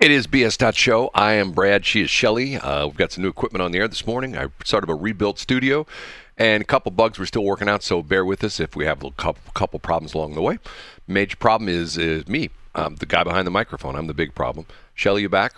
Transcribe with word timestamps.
It 0.00 0.12
is 0.12 0.28
BS 0.28 0.76
Show. 0.76 1.10
I 1.12 1.32
am 1.32 1.50
Brad. 1.50 1.84
She 1.84 2.02
is 2.02 2.08
Shelley. 2.08 2.56
Uh, 2.56 2.86
we've 2.86 2.96
got 2.96 3.10
some 3.10 3.22
new 3.24 3.28
equipment 3.28 3.62
on 3.62 3.72
the 3.72 3.80
air 3.80 3.88
this 3.88 4.06
morning. 4.06 4.36
I 4.36 4.46
started 4.64 4.88
a 4.90 4.94
rebuilt 4.94 5.40
studio, 5.40 5.88
and 6.36 6.60
a 6.60 6.64
couple 6.64 6.92
bugs 6.92 7.18
we're 7.18 7.26
still 7.26 7.42
working 7.42 7.68
out. 7.68 7.82
So 7.82 8.00
bear 8.00 8.24
with 8.24 8.44
us 8.44 8.60
if 8.60 8.76
we 8.76 8.84
have 8.84 9.02
a 9.02 9.10
couple, 9.10 9.42
couple 9.54 9.80
problems 9.80 10.14
along 10.14 10.36
the 10.36 10.40
way. 10.40 10.60
Major 11.08 11.36
problem 11.36 11.68
is 11.68 11.98
is 11.98 12.28
me. 12.28 12.50
I'm 12.76 12.94
the 12.94 13.06
guy 13.06 13.24
behind 13.24 13.44
the 13.44 13.50
microphone. 13.50 13.96
I'm 13.96 14.06
the 14.06 14.14
big 14.14 14.36
problem. 14.36 14.66
Shelley, 14.94 15.22
you 15.22 15.28
back? 15.28 15.54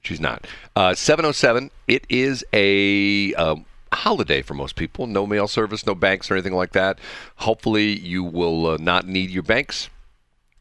She's 0.00 0.20
not. 0.20 0.46
Uh, 0.74 0.94
707. 0.94 1.70
It 1.86 2.06
is 2.08 2.46
a. 2.54 3.34
Uh, 3.34 3.56
holiday 3.92 4.40
for 4.40 4.54
most 4.54 4.76
people. 4.76 5.06
No 5.06 5.26
mail 5.26 5.46
service, 5.46 5.86
no 5.86 5.94
banks 5.94 6.30
or 6.30 6.34
anything 6.34 6.54
like 6.54 6.72
that. 6.72 6.98
Hopefully, 7.36 7.98
you 7.98 8.24
will 8.24 8.68
uh, 8.68 8.76
not 8.80 9.06
need 9.06 9.28
your 9.28 9.42
banks. 9.42 9.90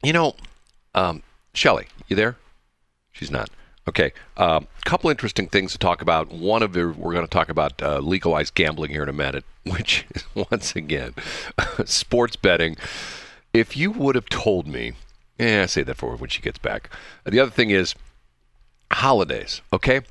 You 0.04 0.12
know, 0.12 0.36
um, 0.94 1.24
Shelley, 1.54 1.88
you 2.10 2.18
there? 2.18 2.36
She's 3.16 3.32
not. 3.32 3.50
Okay. 3.88 4.12
A 4.36 4.42
uh, 4.42 4.60
couple 4.84 5.10
interesting 5.10 5.48
things 5.48 5.72
to 5.72 5.78
talk 5.78 6.02
about. 6.02 6.32
One 6.32 6.62
of 6.62 6.74
the, 6.74 6.90
we're 6.90 7.14
going 7.14 7.26
to 7.26 7.32
talk 7.32 7.48
about 7.48 7.82
uh, 7.82 8.00
legalized 8.00 8.54
gambling 8.56 8.92
here 8.92 9.04
in 9.04 9.10
a 9.10 9.14
minute, 9.14 9.46
which 9.64 10.06
is 10.14 10.26
once 10.36 10.76
again 10.76 11.14
sports 11.86 12.36
betting. 12.36 12.76
If 13.54 13.78
you 13.78 13.92
would 13.92 14.16
have 14.16 14.28
told 14.28 14.68
me, 14.68 14.94
yeah, 15.40 15.66
say 15.66 15.82
that 15.84 15.96
for 15.96 16.18
when 16.18 16.30
she 16.30 16.42
gets 16.42 16.58
back. 16.60 16.90
The 17.24 17.40
other 17.40 17.52
thing 17.52 17.70
is 17.70 17.96
holidays. 18.92 19.62
Okay. 19.72 20.02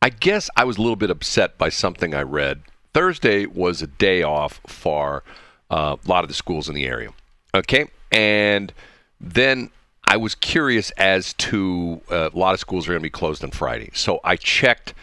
I 0.00 0.08
guess 0.08 0.48
I 0.56 0.64
was 0.64 0.78
a 0.78 0.80
little 0.80 0.96
bit 0.96 1.10
upset 1.10 1.58
by 1.58 1.68
something 1.68 2.14
I 2.14 2.22
read. 2.22 2.62
Thursday 2.94 3.44
was 3.44 3.82
a 3.82 3.86
day 3.86 4.22
off 4.22 4.60
for 4.66 5.22
uh, 5.70 5.96
a 6.02 6.08
lot 6.08 6.24
of 6.24 6.28
the 6.28 6.34
schools 6.34 6.70
in 6.70 6.74
the 6.74 6.86
area. 6.86 7.10
Okay. 7.54 7.88
And 8.10 8.72
then 9.20 9.70
I 10.06 10.16
was 10.16 10.34
curious 10.34 10.90
as 10.92 11.32
to 11.34 12.00
uh, 12.10 12.30
a 12.32 12.38
lot 12.38 12.54
of 12.54 12.60
schools 12.60 12.86
are 12.86 12.92
going 12.92 13.00
to 13.00 13.02
be 13.02 13.10
closed 13.10 13.42
on 13.42 13.50
Friday. 13.50 13.90
So 13.94 14.20
I 14.22 14.36
checked 14.36 14.94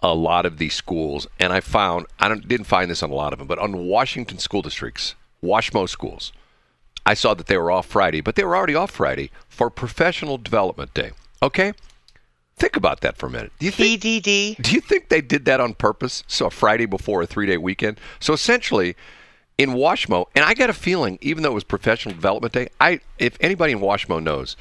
a 0.00 0.14
lot 0.14 0.46
of 0.46 0.58
these 0.58 0.74
schools 0.74 1.26
and 1.38 1.52
I 1.52 1.60
found, 1.60 2.06
I 2.18 2.34
didn't 2.34 2.66
find 2.66 2.90
this 2.90 3.02
on 3.02 3.10
a 3.10 3.14
lot 3.14 3.32
of 3.32 3.38
them, 3.38 3.48
but 3.48 3.58
on 3.58 3.86
Washington 3.86 4.38
school 4.38 4.62
districts, 4.62 5.14
Washmo 5.42 5.88
schools, 5.88 6.32
I 7.04 7.14
saw 7.14 7.34
that 7.34 7.46
they 7.46 7.56
were 7.56 7.70
off 7.70 7.86
Friday, 7.86 8.20
but 8.20 8.34
they 8.34 8.44
were 8.44 8.56
already 8.56 8.74
off 8.74 8.90
Friday 8.90 9.30
for 9.48 9.70
Professional 9.70 10.38
Development 10.38 10.92
Day. 10.92 11.12
Okay? 11.42 11.72
Think 12.56 12.76
about 12.76 13.02
that 13.02 13.16
for 13.16 13.26
a 13.26 13.30
minute. 13.30 13.52
Do 13.58 13.66
you 13.66 13.72
think, 13.72 14.02
PDD. 14.02 14.56
Do 14.62 14.72
you 14.72 14.80
think 14.80 15.08
they 15.08 15.20
did 15.20 15.44
that 15.44 15.60
on 15.60 15.74
purpose? 15.74 16.24
So 16.26 16.46
a 16.46 16.50
Friday 16.50 16.86
before 16.86 17.22
a 17.22 17.26
three 17.26 17.46
day 17.46 17.58
weekend? 17.58 18.00
So 18.18 18.32
essentially, 18.32 18.96
in 19.58 19.70
Washmo, 19.70 20.26
and 20.34 20.44
I 20.44 20.54
got 20.54 20.68
a 20.68 20.74
feeling, 20.74 21.18
even 21.22 21.42
though 21.42 21.52
it 21.52 21.54
was 21.54 21.64
Professional 21.64 22.14
Development 22.14 22.52
Day, 22.52 22.68
I 22.80 23.00
if 23.18 23.36
anybody 23.40 23.72
in 23.72 23.80
Washmo 23.80 24.22
knows, 24.22 24.56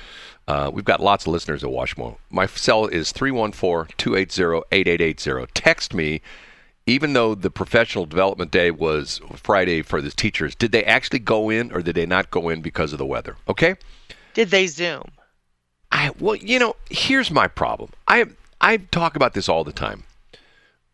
uh, 0.47 0.71
we've 0.73 0.85
got 0.85 1.01
lots 1.01 1.25
of 1.25 1.33
listeners 1.33 1.61
at 1.63 1.69
Washmo. 1.69 2.15
My 2.29 2.45
cell 2.45 2.85
is 2.87 3.11
314-280-8880. 3.11 5.49
Text 5.53 5.93
me, 5.93 6.21
even 6.87 7.11
though 7.13 7.35
the 7.35 7.51
Professional 7.51 8.05
Development 8.05 8.51
Day 8.51 8.71
was 8.71 9.19
Friday 9.35 9.81
for 9.81 10.01
the 10.01 10.11
teachers, 10.11 10.55
did 10.55 10.71
they 10.71 10.85
actually 10.85 11.19
go 11.19 11.49
in 11.49 11.73
or 11.73 11.81
did 11.81 11.95
they 11.95 12.05
not 12.05 12.31
go 12.31 12.47
in 12.49 12.61
because 12.61 12.93
of 12.93 12.99
the 12.99 13.05
weather? 13.05 13.35
Okay? 13.49 13.75
Did 14.33 14.49
they 14.49 14.67
Zoom? 14.67 15.11
I 15.91 16.11
well, 16.19 16.35
you 16.35 16.59
know, 16.59 16.77
here's 16.89 17.31
my 17.31 17.47
problem. 17.47 17.89
I 18.07 18.27
I 18.61 18.77
talk 18.77 19.17
about 19.17 19.33
this 19.33 19.49
all 19.49 19.65
the 19.65 19.73
time. 19.73 20.03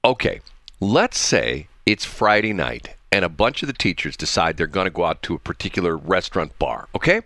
Okay, 0.04 0.42
let's 0.80 1.20
say 1.20 1.68
it's 1.86 2.06
Friday 2.06 2.54
night 2.54 2.96
and 3.12 3.26
a 3.26 3.30
bunch 3.30 3.62
of 3.62 3.68
the 3.68 3.74
teachers 3.74 4.16
decide 4.16 4.58
they're 4.58 4.68
going 4.68 4.86
to 4.86 4.92
go 4.92 5.06
out 5.06 5.22
to 5.24 5.36
a 5.36 5.40
particular 5.40 5.98
restaurant 5.98 6.58
bar, 6.58 6.88
okay? 6.96 7.22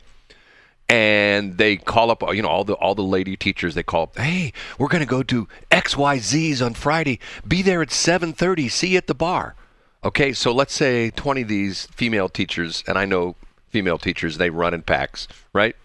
And 0.88 1.58
they 1.58 1.78
call 1.78 2.12
up, 2.12 2.22
you 2.34 2.42
know, 2.42 2.48
all 2.48 2.64
the 2.64 2.74
all 2.74 2.94
the 2.94 3.02
lady 3.02 3.36
teachers. 3.36 3.74
They 3.74 3.82
call 3.82 4.12
hey, 4.16 4.54
we're 4.78 4.88
going 4.88 5.02
to 5.02 5.08
go 5.08 5.24
to 5.24 5.48
X 5.72 5.98
Y 5.98 6.20
Z's 6.20 6.62
on 6.62 6.76
Friday. 6.76 7.20
Be 7.48 7.64
there 7.64 7.82
at 7.82 7.90
7:30. 7.90 8.70
See 8.70 8.90
you 8.90 8.98
at 8.98 9.08
the 9.08 9.16
bar. 9.16 9.56
Okay, 10.04 10.32
so 10.34 10.52
let's 10.52 10.74
say 10.76 11.10
20 11.10 11.42
of 11.42 11.48
these 11.48 11.88
female 11.88 12.30
teachers, 12.30 12.84
and 12.88 12.96
I 13.00 13.06
know 13.06 13.36
female 13.70 13.98
teachers, 13.98 14.38
they 14.38 14.52
run 14.52 14.76
in 14.76 14.84
packs, 14.84 15.28
right? 15.52 15.76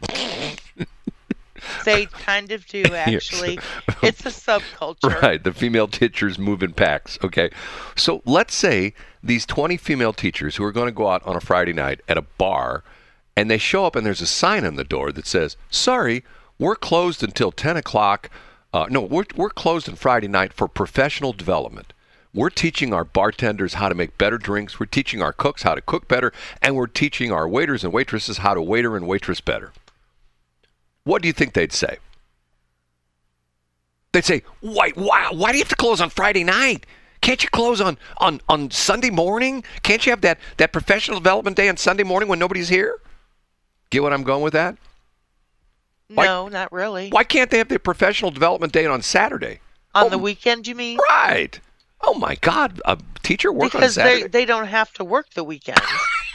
They 1.84 2.06
kind 2.06 2.52
of 2.52 2.66
do, 2.66 2.82
actually. 2.94 3.58
it's 4.02 4.26
a 4.26 4.30
subculture. 4.30 5.20
Right. 5.22 5.42
The 5.42 5.52
female 5.52 5.88
teachers 5.88 6.38
move 6.38 6.62
in 6.62 6.72
packs. 6.72 7.18
Okay. 7.22 7.50
So 7.96 8.22
let's 8.24 8.54
say 8.54 8.94
these 9.22 9.46
20 9.46 9.76
female 9.76 10.12
teachers 10.12 10.56
who 10.56 10.64
are 10.64 10.72
going 10.72 10.86
to 10.86 10.92
go 10.92 11.08
out 11.08 11.24
on 11.26 11.36
a 11.36 11.40
Friday 11.40 11.72
night 11.72 12.00
at 12.08 12.18
a 12.18 12.22
bar 12.22 12.82
and 13.36 13.50
they 13.50 13.58
show 13.58 13.86
up 13.86 13.96
and 13.96 14.04
there's 14.04 14.20
a 14.20 14.26
sign 14.26 14.64
on 14.64 14.76
the 14.76 14.84
door 14.84 15.12
that 15.12 15.26
says, 15.26 15.56
sorry, 15.70 16.24
we're 16.58 16.76
closed 16.76 17.22
until 17.22 17.52
10 17.52 17.76
o'clock. 17.76 18.30
Uh, 18.72 18.86
no, 18.90 19.00
we're, 19.00 19.24
we're 19.34 19.50
closed 19.50 19.88
on 19.88 19.96
Friday 19.96 20.28
night 20.28 20.52
for 20.52 20.68
professional 20.68 21.32
development. 21.32 21.92
We're 22.32 22.50
teaching 22.50 22.94
our 22.94 23.04
bartenders 23.04 23.74
how 23.74 23.88
to 23.88 23.94
make 23.94 24.16
better 24.16 24.38
drinks. 24.38 24.78
We're 24.78 24.86
teaching 24.86 25.20
our 25.20 25.32
cooks 25.32 25.62
how 25.62 25.74
to 25.74 25.80
cook 25.80 26.06
better. 26.06 26.32
And 26.62 26.76
we're 26.76 26.86
teaching 26.86 27.32
our 27.32 27.48
waiters 27.48 27.82
and 27.82 27.92
waitresses 27.92 28.38
how 28.38 28.54
to 28.54 28.62
waiter 28.62 28.96
and 28.96 29.08
waitress 29.08 29.40
better 29.40 29.72
what 31.04 31.22
do 31.22 31.28
you 31.28 31.32
think 31.32 31.54
they'd 31.54 31.72
say? 31.72 31.98
They'd 34.12 34.24
say, 34.24 34.42
why, 34.60 34.90
why, 34.94 35.30
why 35.32 35.52
do 35.52 35.58
you 35.58 35.62
have 35.62 35.68
to 35.68 35.76
close 35.76 36.00
on 36.00 36.10
Friday 36.10 36.44
night? 36.44 36.84
Can't 37.20 37.42
you 37.42 37.50
close 37.50 37.80
on, 37.80 37.98
on, 38.18 38.40
on 38.48 38.70
Sunday 38.70 39.10
morning? 39.10 39.62
Can't 39.82 40.04
you 40.04 40.10
have 40.10 40.22
that, 40.22 40.38
that 40.56 40.72
professional 40.72 41.18
development 41.18 41.56
day 41.56 41.68
on 41.68 41.76
Sunday 41.76 42.02
morning 42.02 42.28
when 42.28 42.38
nobody's 42.38 42.68
here? 42.68 42.98
Get 43.90 44.02
what 44.02 44.12
I'm 44.12 44.22
going 44.22 44.42
with 44.42 44.54
that? 44.54 44.76
Why, 46.08 46.24
no, 46.24 46.48
not 46.48 46.72
really. 46.72 47.10
Why 47.10 47.24
can't 47.24 47.50
they 47.50 47.58
have 47.58 47.68
their 47.68 47.78
professional 47.78 48.30
development 48.30 48.72
day 48.72 48.86
on 48.86 49.02
Saturday? 49.02 49.60
On 49.94 50.06
oh, 50.06 50.08
the 50.08 50.18
weekend, 50.18 50.66
you 50.66 50.74
mean? 50.74 50.98
Right. 51.08 51.60
Oh 52.02 52.14
my 52.14 52.36
God, 52.36 52.80
a 52.84 52.98
teacher 53.22 53.52
work 53.52 53.72
because 53.72 53.98
on 53.98 54.04
Saturday? 54.04 54.22
They, 54.22 54.28
they 54.28 54.44
don't 54.44 54.66
have 54.66 54.92
to 54.94 55.04
work 55.04 55.30
the 55.34 55.44
weekend. 55.44 55.80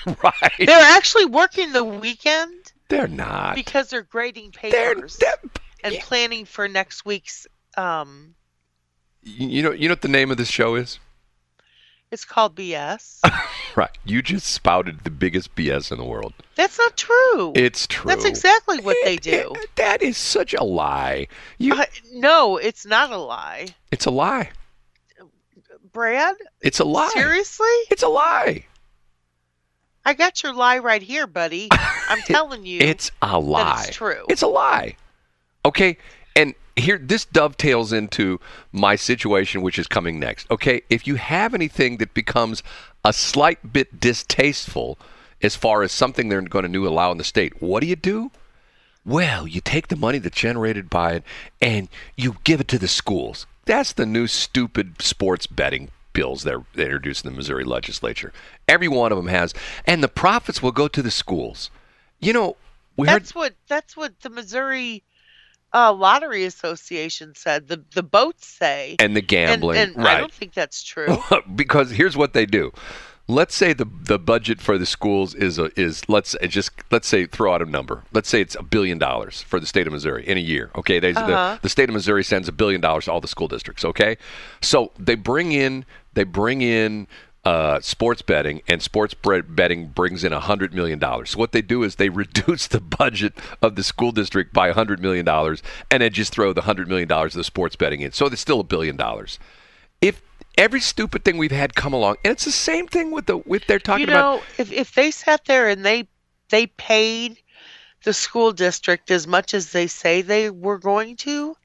right. 0.23 0.53
They're 0.59 0.79
actually 0.79 1.25
working 1.25 1.73
the 1.73 1.83
weekend. 1.83 2.73
They're 2.89 3.07
not. 3.07 3.55
Because 3.55 3.89
they're 3.89 4.03
grading 4.03 4.51
papers 4.51 5.17
they're, 5.17 5.35
they're, 5.41 5.51
and 5.83 5.93
yeah. 5.95 6.03
planning 6.03 6.45
for 6.45 6.67
next 6.67 7.05
week's. 7.05 7.47
Um, 7.77 8.35
you 9.23 9.63
know, 9.63 9.71
you 9.71 9.87
know 9.87 9.93
what 9.93 10.01
the 10.01 10.07
name 10.07 10.31
of 10.31 10.37
this 10.37 10.49
show 10.49 10.75
is? 10.75 10.99
It's 12.11 12.23
called 12.23 12.55
BS. 12.55 13.19
right. 13.75 13.89
You 14.05 14.21
just 14.21 14.47
spouted 14.47 15.03
the 15.03 15.09
biggest 15.09 15.55
BS 15.55 15.91
in 15.91 15.97
the 15.97 16.05
world. 16.05 16.33
That's 16.55 16.77
not 16.77 16.95
true. 16.95 17.51
It's 17.55 17.87
true. 17.87 18.09
That's 18.09 18.25
exactly 18.25 18.79
what 18.79 18.95
it, 18.97 19.05
they 19.05 19.17
do. 19.17 19.53
It, 19.55 19.75
that 19.75 20.01
is 20.01 20.15
such 20.17 20.53
a 20.53 20.63
lie. 20.63 21.27
You... 21.57 21.73
Uh, 21.73 21.85
no, 22.13 22.57
it's 22.57 22.85
not 22.85 23.11
a 23.11 23.17
lie. 23.17 23.67
It's 23.91 24.05
a 24.05 24.11
lie. 24.11 24.51
Brad? 25.91 26.35
It's 26.61 26.79
a 26.79 26.85
lie. 26.85 27.09
Seriously? 27.13 27.67
It's 27.89 28.03
a 28.03 28.07
lie. 28.07 28.65
I 30.05 30.13
got 30.13 30.43
your 30.43 30.53
lie 30.53 30.77
right 30.77 31.01
here, 31.01 31.25
buddy. 31.25 31.67
I'm 31.71 32.21
telling 32.25 32.65
you. 32.65 32.79
it's 32.79 33.11
a 33.21 33.39
lie. 33.39 33.85
It's 33.87 33.97
true. 33.97 34.23
It's 34.29 34.43
a 34.43 34.47
lie. 34.47 34.97
Okay. 35.65 35.97
And 36.35 36.53
here, 36.75 36.99
this 36.99 37.25
dovetails 37.25 37.91
into 37.91 38.39
my 38.71 38.95
situation, 38.95 39.61
which 39.61 39.79
is 39.79 39.87
coming 39.87 40.19
next. 40.19 40.49
Okay. 40.51 40.83
If 40.89 41.07
you 41.07 41.15
have 41.15 41.55
anything 41.55 41.97
that 41.97 42.13
becomes 42.13 42.61
a 43.03 43.11
slight 43.11 43.73
bit 43.73 43.99
distasteful 43.99 44.99
as 45.41 45.55
far 45.55 45.81
as 45.81 45.91
something 45.91 46.29
they're 46.29 46.41
going 46.41 46.63
to 46.63 46.69
new 46.69 46.87
allow 46.87 47.11
in 47.11 47.17
the 47.17 47.23
state, 47.23 47.61
what 47.61 47.81
do 47.81 47.87
you 47.87 47.95
do? 47.95 48.31
Well, 49.05 49.47
you 49.47 49.61
take 49.61 49.87
the 49.87 49.95
money 49.95 50.19
that's 50.19 50.37
generated 50.37 50.89
by 50.89 51.13
it 51.13 51.23
and 51.61 51.89
you 52.15 52.37
give 52.43 52.59
it 52.59 52.67
to 52.69 52.79
the 52.79 52.87
schools. 52.87 53.45
That's 53.65 53.93
the 53.93 54.05
new 54.05 54.27
stupid 54.27 55.01
sports 55.01 55.47
betting 55.47 55.89
bills 56.15 56.43
that 56.43 56.55
are 56.55 56.65
introduced 56.75 57.25
in 57.25 57.31
the 57.31 57.37
Missouri 57.37 57.63
legislature. 57.63 58.33
Every 58.67 58.87
one 58.87 59.11
of 59.11 59.17
them 59.17 59.27
has, 59.27 59.53
and 59.85 60.01
the 60.01 60.07
profits 60.07 60.63
will 60.63 60.71
go 60.71 60.87
to 60.87 61.03
the 61.03 61.11
schools. 61.11 61.69
You 62.19 62.33
know, 62.33 62.57
we 62.97 63.05
that's 63.05 63.31
heard, 63.31 63.39
what 63.39 63.53
that's 63.67 63.95
what 63.95 64.19
the 64.21 64.31
Missouri 64.31 65.03
uh, 65.73 65.93
Lottery 65.93 66.45
Association 66.45 67.35
said. 67.35 67.67
The 67.67 67.83
the 67.93 68.01
boats 68.01 68.47
say, 68.47 68.95
and 68.97 69.15
the 69.15 69.21
gambling. 69.21 69.77
And, 69.77 69.95
and 69.95 70.03
right. 70.03 70.15
I 70.15 70.19
don't 70.19 70.33
think 70.33 70.53
that's 70.53 70.81
true. 70.81 71.17
because 71.55 71.91
here's 71.91 72.17
what 72.17 72.33
they 72.33 72.47
do 72.47 72.71
let's 73.27 73.55
say 73.55 73.73
the 73.73 73.85
the 73.85 74.19
budget 74.19 74.61
for 74.61 74.77
the 74.77 74.85
schools 74.85 75.33
is 75.33 75.57
a, 75.57 75.71
is 75.79 76.07
let's 76.07 76.35
just 76.47 76.71
let's 76.91 77.07
say 77.07 77.25
throw 77.25 77.53
out 77.53 77.61
a 77.61 77.65
number. 77.65 78.03
Let's 78.13 78.29
say 78.29 78.41
it's 78.41 78.55
a 78.55 78.63
billion 78.63 78.97
dollars 78.97 79.41
for 79.41 79.59
the 79.59 79.65
state 79.65 79.87
of 79.87 79.93
Missouri 79.93 80.27
in 80.27 80.37
a 80.37 80.41
year. 80.41 80.71
Okay, 80.75 80.99
they, 80.99 81.13
uh-huh. 81.13 81.55
the, 81.55 81.59
the 81.63 81.69
state 81.69 81.89
of 81.89 81.93
Missouri 81.93 82.23
sends 82.23 82.47
a 82.47 82.51
billion 82.51 82.81
dollars 82.81 83.05
to 83.05 83.11
all 83.11 83.21
the 83.21 83.27
school 83.27 83.47
districts. 83.47 83.83
Okay, 83.83 84.17
so 84.61 84.91
they 84.99 85.15
bring 85.15 85.51
in 85.51 85.85
they 86.15 86.23
bring 86.23 86.61
in 86.61 87.07
uh, 87.45 87.79
sports 87.79 88.23
betting, 88.23 88.61
and 88.67 88.81
sports 88.81 89.13
betting 89.13 89.87
brings 89.89 90.23
in 90.23 90.31
$100 90.31 90.73
million. 90.73 90.99
So, 90.99 91.37
what 91.37 91.51
they 91.51 91.61
do 91.61 91.83
is 91.83 91.95
they 91.95 92.09
reduce 92.25 92.67
the 92.67 92.81
budget 92.81 93.33
of 93.61 93.75
the 93.75 93.83
school 93.83 94.11
district 94.11 94.51
by 94.51 94.71
$100 94.71 94.99
million 94.99 95.27
and 95.27 96.01
then 96.01 96.11
just 96.11 96.33
throw 96.33 96.53
the 96.53 96.61
$100 96.61 96.87
million 96.87 97.11
of 97.11 97.33
the 97.33 97.43
sports 97.43 97.75
betting 97.75 98.01
in. 98.01 98.11
So, 98.13 98.25
it's 98.25 98.41
still 98.41 98.59
a 98.61 98.63
billion 98.63 98.95
dollars. 98.95 99.37
If 100.01 100.21
every 100.57 100.81
stupid 100.81 101.23
thing 101.23 101.37
we've 101.37 101.51
had 101.51 101.75
come 101.75 101.93
along, 101.93 102.15
and 102.23 102.31
it's 102.31 102.45
the 102.45 102.51
same 102.51 102.87
thing 102.87 103.11
with 103.11 103.27
the 103.27 103.37
with 103.37 103.67
they're 103.67 103.79
talking 103.79 104.07
you 104.07 104.13
know, 104.13 104.37
about. 104.37 104.43
if 104.57 104.71
if 104.71 104.93
they 104.95 105.11
sat 105.11 105.45
there 105.45 105.69
and 105.69 105.85
they 105.85 106.07
they 106.49 106.67
paid 106.67 107.37
the 108.03 108.13
school 108.13 108.51
district 108.51 109.11
as 109.11 109.27
much 109.27 109.53
as 109.53 109.71
they 109.71 109.87
say 109.87 110.21
they 110.21 110.49
were 110.49 110.77
going 110.77 111.15
to, 111.17 111.55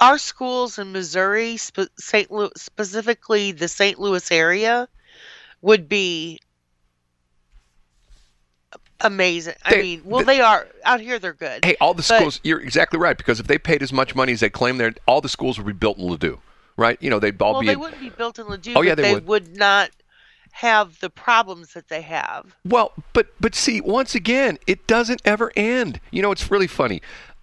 our 0.00 0.18
schools 0.18 0.78
in 0.78 0.92
Missouri, 0.92 1.56
St. 1.58 2.30
Louis, 2.30 2.50
specifically 2.56 3.52
the 3.52 3.68
St. 3.68 3.98
Louis 3.98 4.30
area, 4.32 4.88
would 5.62 5.88
be 5.88 6.38
amazing. 9.00 9.54
I 9.64 9.76
mean, 9.76 10.02
well, 10.04 10.24
they- 10.24 10.36
they 10.36 10.40
are 10.40 10.66
out 10.84 11.00
here. 11.00 11.18
They're 11.18 11.32
good. 11.32 11.64
Hey, 11.64 11.76
all 11.80 11.94
the 11.94 12.04
But- 12.08 12.16
schools. 12.18 12.40
You're 12.42 12.60
exactly 12.60 12.98
right 12.98 13.16
because 13.16 13.40
if 13.40 13.46
they 13.46 13.58
paid 13.58 13.82
as 13.82 13.92
much 13.92 14.14
money 14.14 14.32
as 14.32 14.40
they 14.40 14.50
claim, 14.50 14.76
they're 14.78 14.94
all 15.06 15.20
the 15.20 15.28
schools 15.28 15.58
would 15.58 15.66
be 15.66 15.72
built 15.72 15.98
in 15.98 16.04
Ladue, 16.08 16.38
right? 16.76 16.98
You 17.00 17.10
know, 17.10 17.18
they'd 17.18 17.40
all 17.40 17.52
be. 17.52 17.54
well, 17.54 17.60
be. 17.60 17.66
they 17.66 17.72
in- 17.72 17.78
wouldn't 17.80 18.00
be 18.00 18.10
built 18.10 18.38
in 18.38 18.46
Ladue. 18.46 18.72
Oh, 18.76 18.82
yeah, 18.82 18.94
they 18.94 19.14
they 19.14 19.20
would. 19.20 19.56
not 19.56 19.90
have 20.52 20.98
the 20.98 21.08
problems 21.08 21.74
that 21.74 21.88
they 21.88 22.02
have. 22.02 22.54
Well, 22.64 22.92
but 23.12 23.28
but 23.40 23.54
see, 23.54 23.80
once 23.80 24.14
again, 24.14 24.58
it 24.66 24.86
doesn't 24.86 25.22
ever 25.24 25.52
end. 25.56 26.00
You 26.10 26.22
know, 26.22 26.32
it's 26.32 26.50
really 26.50 26.66
funny. 26.66 27.00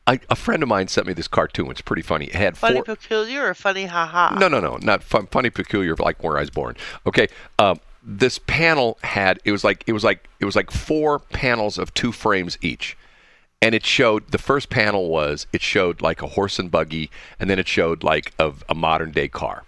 I, 0.07 0.19
a 0.29 0.35
friend 0.35 0.63
of 0.63 0.69
mine 0.69 0.87
sent 0.87 1.05
me 1.05 1.11
this 1.13 1.27
cartoon. 1.27 1.69
It's 1.69 1.81
pretty 1.81 2.01
funny. 2.01 2.25
It 2.27 2.35
had 2.35 2.57
Funny 2.57 2.75
four. 2.75 2.83
peculiar 2.83 3.45
or 3.47 3.53
funny 3.53 3.85
haha? 3.85 4.39
No, 4.39 4.47
no, 4.47 4.59
no, 4.61 4.77
not 4.81 5.03
fun, 5.03 5.27
funny, 5.27 5.49
peculiar, 5.49 5.95
like 5.97 6.23
where 6.23 6.37
I 6.37 6.41
was 6.41 6.49
born. 6.49 6.77
Okay, 7.05 7.27
um, 7.59 7.79
this 8.01 8.39
panel 8.39 8.97
had 9.03 9.39
it 9.43 9.51
was 9.51 9.65
like 9.65 9.83
it 9.85 9.91
was 9.91 10.05
like 10.05 10.29
it 10.39 10.45
was 10.45 10.55
like 10.55 10.71
four 10.71 11.19
panels 11.19 11.77
of 11.77 11.93
two 11.93 12.13
frames 12.13 12.57
each, 12.61 12.97
and 13.61 13.75
it 13.75 13.85
showed 13.85 14.31
the 14.31 14.37
first 14.37 14.69
panel 14.69 15.09
was 15.09 15.45
it 15.51 15.61
showed 15.61 16.01
like 16.01 16.21
a 16.21 16.27
horse 16.27 16.57
and 16.57 16.71
buggy, 16.71 17.11
and 17.37 17.49
then 17.49 17.59
it 17.59 17.67
showed 17.67 18.01
like 18.03 18.31
a, 18.39 18.53
a 18.69 18.73
modern 18.75 19.11
day 19.11 19.27
car, 19.27 19.63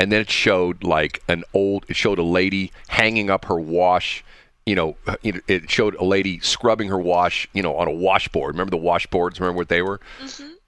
and 0.00 0.10
then 0.10 0.20
it 0.20 0.30
showed 0.30 0.82
like 0.82 1.22
an 1.28 1.44
old. 1.54 1.86
It 1.88 1.94
showed 1.94 2.18
a 2.18 2.24
lady 2.24 2.72
hanging 2.88 3.30
up 3.30 3.44
her 3.44 3.60
wash. 3.60 4.24
You 4.66 4.74
know, 4.76 4.96
it 5.24 5.68
showed 5.70 5.94
a 5.96 6.04
lady 6.04 6.38
scrubbing 6.40 6.88
her 6.88 6.98
wash. 6.98 7.48
You 7.52 7.62
know, 7.62 7.74
on 7.76 7.88
a 7.88 7.92
washboard. 7.92 8.54
Remember 8.54 8.70
the 8.70 8.76
washboards? 8.82 9.40
Remember 9.40 9.56
what 9.56 9.68
they 9.68 9.82
were? 9.82 10.00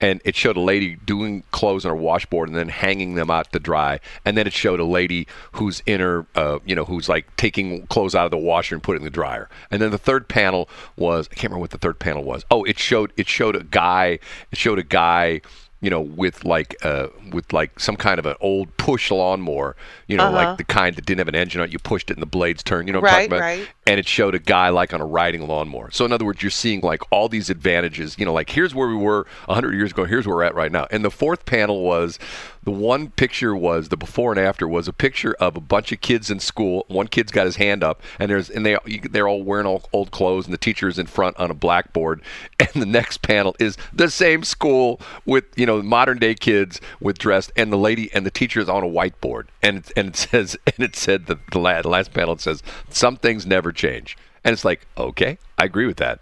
and 0.01 0.19
it 0.25 0.35
showed 0.35 0.57
a 0.57 0.61
lady 0.61 0.95
doing 1.05 1.43
clothes 1.51 1.85
on 1.85 1.89
her 1.91 1.95
washboard 1.95 2.49
and 2.49 2.57
then 2.57 2.67
hanging 2.67 3.13
them 3.15 3.29
out 3.31 3.49
to 3.53 3.59
dry 3.59 3.99
and 4.25 4.35
then 4.35 4.45
it 4.47 4.51
showed 4.51 4.79
a 4.79 4.83
lady 4.83 5.25
who's 5.53 5.81
in 5.85 6.01
her 6.01 6.25
uh, 6.35 6.59
you 6.65 6.75
know 6.75 6.83
who's 6.83 7.07
like 7.07 7.33
taking 7.37 7.85
clothes 7.87 8.13
out 8.15 8.25
of 8.25 8.31
the 8.31 8.37
washer 8.37 8.75
and 8.75 8.83
putting 8.83 9.01
it 9.01 9.05
in 9.05 9.11
the 9.11 9.15
dryer 9.15 9.47
and 9.71 9.81
then 9.81 9.91
the 9.91 9.97
third 9.97 10.27
panel 10.27 10.67
was 10.97 11.29
i 11.31 11.35
can't 11.35 11.43
remember 11.51 11.61
what 11.61 11.69
the 11.69 11.77
third 11.77 11.99
panel 11.99 12.23
was 12.23 12.43
oh 12.51 12.63
it 12.65 12.77
showed 12.79 13.13
it 13.15 13.27
showed 13.29 13.55
a 13.55 13.63
guy 13.63 14.19
it 14.51 14.57
showed 14.57 14.79
a 14.79 14.83
guy 14.83 15.39
you 15.79 15.89
know 15.89 16.01
with 16.01 16.43
like 16.43 16.75
uh 16.83 17.07
with 17.31 17.53
like 17.53 17.79
some 17.79 17.95
kind 17.95 18.17
of 18.19 18.25
an 18.25 18.35
old 18.41 18.75
push 18.77 19.09
lawnmower 19.11 19.75
you 20.07 20.17
know 20.17 20.25
Uh-huh. 20.25 20.35
like 20.49 20.57
the 20.57 20.63
kind 20.63 20.95
that 20.97 21.05
didn't 21.05 21.19
have 21.19 21.27
an 21.29 21.35
engine 21.35 21.61
on 21.61 21.67
it 21.67 21.71
you 21.73 21.79
pushed 21.79 22.09
it 22.09 22.13
and 22.13 22.21
the 22.21 22.25
blades 22.25 22.63
turned 22.63 22.87
you 22.89 22.93
know 22.93 22.99
what 22.99 23.11
Right, 23.11 23.23
i'm 23.25 23.29
talking 23.29 23.37
about 23.37 23.45
right. 23.59 23.69
And 23.85 23.99
it 23.99 24.07
showed 24.07 24.33
a 24.35 24.39
guy 24.39 24.69
like 24.69 24.93
on 24.93 25.01
a 25.01 25.05
riding 25.05 25.47
lawnmower. 25.47 25.91
So 25.91 26.05
in 26.05 26.11
other 26.11 26.25
words, 26.25 26.41
you're 26.41 26.49
seeing 26.49 26.81
like 26.81 27.01
all 27.11 27.27
these 27.27 27.49
advantages. 27.49 28.17
You 28.17 28.25
know, 28.25 28.33
like 28.33 28.49
here's 28.49 28.73
where 28.73 28.87
we 28.87 28.95
were 28.95 29.27
100 29.45 29.73
years 29.73 29.91
ago. 29.91 30.05
Here's 30.05 30.25
where 30.25 30.37
we're 30.37 30.43
at 30.43 30.55
right 30.55 30.71
now. 30.71 30.87
And 30.89 31.03
the 31.03 31.11
fourth 31.11 31.45
panel 31.45 31.83
was 31.83 32.17
the 32.63 32.71
one 32.71 33.09
picture 33.09 33.53
was 33.55 33.89
the 33.89 33.97
before 33.97 34.31
and 34.31 34.39
after 34.39 34.67
was 34.67 34.87
a 34.87 34.93
picture 34.93 35.33
of 35.33 35.57
a 35.57 35.61
bunch 35.61 35.91
of 35.91 35.99
kids 35.99 36.31
in 36.31 36.39
school. 36.39 36.85
One 36.87 37.07
kid's 37.07 37.31
got 37.31 37.45
his 37.45 37.57
hand 37.57 37.83
up, 37.83 38.01
and 38.19 38.31
there's 38.31 38.49
and 38.49 38.65
they 38.65 38.77
they're 39.09 39.27
all 39.27 39.43
wearing 39.43 39.65
all 39.65 39.83
old 39.91 40.11
clothes, 40.11 40.45
and 40.45 40.53
the 40.53 40.57
teacher's 40.57 40.97
in 40.97 41.07
front 41.07 41.37
on 41.37 41.51
a 41.51 41.55
blackboard. 41.55 42.21
And 42.73 42.81
the 42.81 42.85
next 42.85 43.21
panel 43.21 43.55
is 43.59 43.77
the 43.91 44.09
same 44.09 44.43
school 44.43 45.01
with 45.25 45.43
you 45.57 45.65
know 45.65 45.81
modern 45.81 46.17
day 46.17 46.33
kids 46.33 46.79
with 47.01 47.17
dressed, 47.17 47.51
and 47.57 47.73
the 47.73 47.77
lady 47.77 48.09
and 48.13 48.25
the 48.25 48.31
teacher 48.31 48.61
is 48.61 48.69
on 48.69 48.83
a 48.83 48.87
whiteboard, 48.87 49.47
and 49.63 49.77
it, 49.77 49.91
and 49.95 50.09
it 50.09 50.15
says 50.15 50.57
and 50.67 50.85
it 50.85 50.95
said 50.95 51.25
the, 51.25 51.39
the 51.51 51.59
last 51.59 52.13
panel 52.13 52.33
it 52.33 52.41
says 52.41 52.61
some 52.89 53.15
things 53.15 53.45
never 53.45 53.71
change, 53.71 54.17
and 54.43 54.53
it's 54.53 54.65
like 54.65 54.85
okay, 54.97 55.37
I 55.57 55.65
agree 55.65 55.87
with 55.87 55.97
that. 55.97 56.19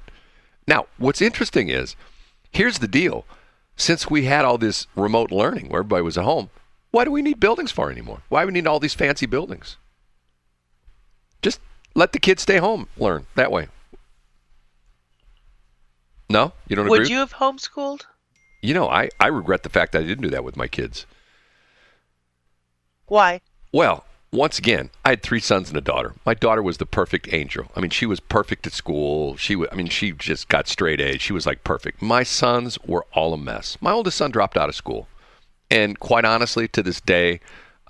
Now, 0.68 0.86
what's 0.98 1.22
interesting 1.22 1.68
is 1.70 1.96
here's 2.52 2.80
the 2.80 2.88
deal: 2.88 3.26
since 3.76 4.10
we 4.10 4.26
had 4.26 4.46
all 4.46 4.58
this 4.58 4.88
remote 4.96 5.32
learning 5.32 5.70
where 5.70 5.80
everybody 5.80 6.04
was 6.04 6.18
at 6.18 6.24
home, 6.24 6.50
why 6.92 7.04
do 7.04 7.12
we 7.12 7.22
need 7.22 7.40
buildings 7.40 7.72
for 7.72 7.92
anymore? 7.92 8.22
Why 8.30 8.42
do 8.42 8.48
we 8.48 8.54
need 8.54 8.68
all 8.68 8.80
these 8.80 8.94
fancy 8.94 9.26
buildings? 9.26 9.78
Just 11.42 11.60
let 11.96 12.14
the 12.14 12.20
kids 12.20 12.44
stay 12.44 12.58
home, 12.58 12.88
learn 12.98 13.26
that 13.36 13.52
way. 13.52 13.68
No, 16.30 16.54
you 16.68 16.76
don't 16.76 16.88
Would 16.88 17.02
agree? 17.02 17.14
you 17.14 17.20
have 17.20 17.34
homeschooled? 17.34 18.06
You 18.62 18.74
know, 18.74 18.88
I, 18.88 19.10
I 19.20 19.28
regret 19.28 19.64
the 19.64 19.70
fact 19.70 19.92
that 19.92 20.04
I 20.04 20.06
didn't 20.06 20.22
do 20.22 20.30
that 20.30 20.44
with 20.44 20.56
my 20.56 20.68
kids. 20.68 21.06
Why? 23.12 23.42
Well, 23.74 24.06
once 24.32 24.58
again, 24.58 24.90
I 25.04 25.10
had 25.10 25.22
three 25.22 25.42
sons 25.42 25.68
and 25.68 25.78
a 25.78 25.82
daughter. 25.82 26.14
My 26.26 26.34
daughter 26.34 26.64
was 26.64 26.78
the 26.78 26.86
perfect 26.86 27.34
angel. 27.34 27.70
I 27.76 27.82
mean, 27.82 27.90
she 27.90 28.06
was 28.06 28.22
perfect 28.22 28.66
at 28.66 28.72
school. 28.72 29.36
She, 29.36 29.54
wa- 29.54 29.68
I 29.70 29.76
mean, 29.76 29.90
she 29.90 30.14
just 30.14 30.48
got 30.48 30.70
straight 30.70 31.02
A's. 31.02 31.22
She 31.22 31.34
was 31.34 31.46
like 31.46 31.66
perfect. 31.66 32.02
My 32.02 32.24
sons 32.24 32.80
were 32.86 33.06
all 33.12 33.34
a 33.34 33.38
mess. 33.38 33.78
My 33.82 33.92
oldest 33.92 34.16
son 34.16 34.32
dropped 34.32 34.56
out 34.56 34.70
of 34.70 34.76
school, 34.76 35.10
and 35.70 36.00
quite 36.00 36.24
honestly, 36.24 36.70
to 36.70 36.82
this 36.82 37.02
day, 37.02 37.42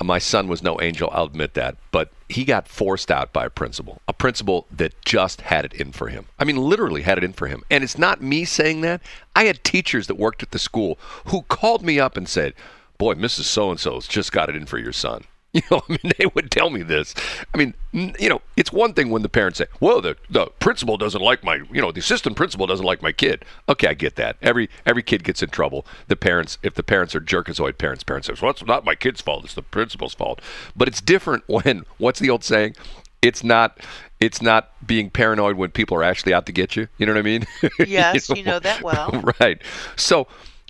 my 0.01 0.17
son 0.17 0.47
was 0.47 0.63
no 0.63 0.81
angel. 0.81 1.07
I'll 1.13 1.25
admit 1.25 1.53
that, 1.53 1.77
but 1.91 2.09
he 2.27 2.43
got 2.43 2.67
forced 2.67 3.11
out 3.11 3.31
by 3.31 3.45
a 3.45 3.51
principal, 3.51 4.01
a 4.07 4.13
principal 4.13 4.65
that 4.71 4.99
just 5.05 5.41
had 5.41 5.65
it 5.65 5.73
in 5.73 5.91
for 5.91 6.07
him. 6.07 6.25
I 6.39 6.45
mean, 6.45 6.57
literally 6.57 7.03
had 7.03 7.19
it 7.19 7.23
in 7.23 7.33
for 7.33 7.45
him. 7.45 7.61
And 7.69 7.83
it's 7.83 7.99
not 7.99 8.23
me 8.23 8.43
saying 8.43 8.81
that. 8.81 9.01
I 9.35 9.43
had 9.43 9.63
teachers 9.63 10.07
that 10.07 10.15
worked 10.15 10.41
at 10.41 10.49
the 10.49 10.57
school 10.57 10.97
who 11.25 11.43
called 11.43 11.83
me 11.85 11.99
up 11.99 12.17
and 12.17 12.27
said, 12.27 12.55
"Boy, 13.01 13.15
Mrs. 13.15 13.45
So 13.45 13.71
and 13.71 13.79
So's 13.79 14.07
just 14.07 14.31
got 14.31 14.47
it 14.47 14.55
in 14.55 14.67
for 14.67 14.77
your 14.77 14.93
son." 14.93 15.23
You 15.53 15.61
know, 15.69 15.81
I 15.89 15.91
mean, 15.91 16.13
they 16.17 16.27
would 16.27 16.49
tell 16.49 16.69
me 16.69 16.81
this. 16.81 17.13
I 17.53 17.57
mean, 17.57 17.73
you 17.91 18.29
know, 18.29 18.41
it's 18.55 18.71
one 18.71 18.93
thing 18.93 19.09
when 19.09 19.21
the 19.21 19.27
parents 19.27 19.57
say, 19.57 19.65
"Well, 19.81 19.99
the 19.99 20.15
the 20.29 20.45
principal 20.59 20.95
doesn't 20.95 21.19
like 21.21 21.43
my, 21.43 21.55
you 21.73 21.81
know, 21.81 21.91
the 21.91 21.99
assistant 21.99 22.37
principal 22.37 22.67
doesn't 22.67 22.85
like 22.85 23.01
my 23.01 23.11
kid." 23.11 23.43
Okay, 23.67 23.87
I 23.89 23.93
get 23.93 24.15
that. 24.15 24.37
Every 24.41 24.69
every 24.85 25.03
kid 25.03 25.25
gets 25.25 25.43
in 25.43 25.49
trouble. 25.49 25.85
The 26.07 26.15
parents, 26.15 26.57
if 26.63 26.75
the 26.75 26.83
parents 26.83 27.15
are 27.15 27.19
jerkazoid 27.19 27.77
parents, 27.77 28.03
parents 28.05 28.27
says, 28.27 28.41
"Well, 28.41 28.51
it's 28.51 28.63
not 28.65 28.85
my 28.85 28.95
kid's 28.95 29.19
fault. 29.19 29.43
It's 29.43 29.53
the 29.53 29.61
principal's 29.61 30.13
fault." 30.13 30.39
But 30.73 30.87
it's 30.87 31.01
different 31.01 31.43
when 31.47 31.83
what's 31.97 32.19
the 32.21 32.29
old 32.29 32.45
saying? 32.45 32.75
It's 33.21 33.43
not. 33.43 33.77
It's 34.21 34.41
not 34.41 34.71
being 34.87 35.09
paranoid 35.09 35.57
when 35.57 35.71
people 35.71 35.97
are 35.97 36.03
actually 36.03 36.33
out 36.33 36.45
to 36.45 36.53
get 36.53 36.77
you. 36.77 36.87
You 36.97 37.05
know 37.07 37.11
what 37.11 37.19
I 37.19 37.23
mean? 37.23 37.45
Yes, 37.85 38.29
you 38.29 38.43
know 38.43 38.59
that 38.59 38.81
well. 38.83 39.09
right. 39.41 39.61
So, 39.97 40.27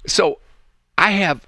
so 0.07 0.39
I 0.97 1.11
have 1.11 1.45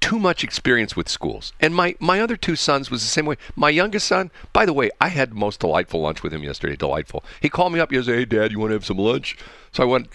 too 0.00 0.18
much 0.18 0.42
experience 0.42 0.96
with 0.96 1.08
schools, 1.08 1.52
and 1.60 1.74
my 1.74 1.94
my 2.00 2.20
other 2.20 2.36
two 2.36 2.56
sons 2.56 2.90
was 2.90 3.02
the 3.02 3.08
same 3.08 3.26
way. 3.26 3.36
My 3.54 3.70
youngest 3.70 4.06
son, 4.06 4.30
by 4.52 4.64
the 4.64 4.72
way, 4.72 4.90
I 5.00 5.08
had 5.08 5.30
the 5.30 5.36
most 5.36 5.60
delightful 5.60 6.00
lunch 6.00 6.22
with 6.22 6.32
him 6.32 6.42
yesterday. 6.42 6.76
Delightful. 6.76 7.24
He 7.40 7.48
called 7.48 7.72
me 7.72 7.80
up 7.80 7.90
He 7.90 7.96
yesterday. 7.96 8.18
Hey, 8.18 8.24
Dad, 8.24 8.52
you 8.52 8.58
want 8.58 8.70
to 8.70 8.74
have 8.74 8.86
some 8.86 8.98
lunch? 8.98 9.36
So 9.72 9.82
I 9.82 9.86
went 9.86 10.08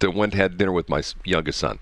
to, 0.00 0.10
went 0.10 0.32
and 0.32 0.40
had 0.40 0.58
dinner 0.58 0.72
with 0.72 0.88
my 0.88 1.02
youngest 1.24 1.58
son. 1.58 1.78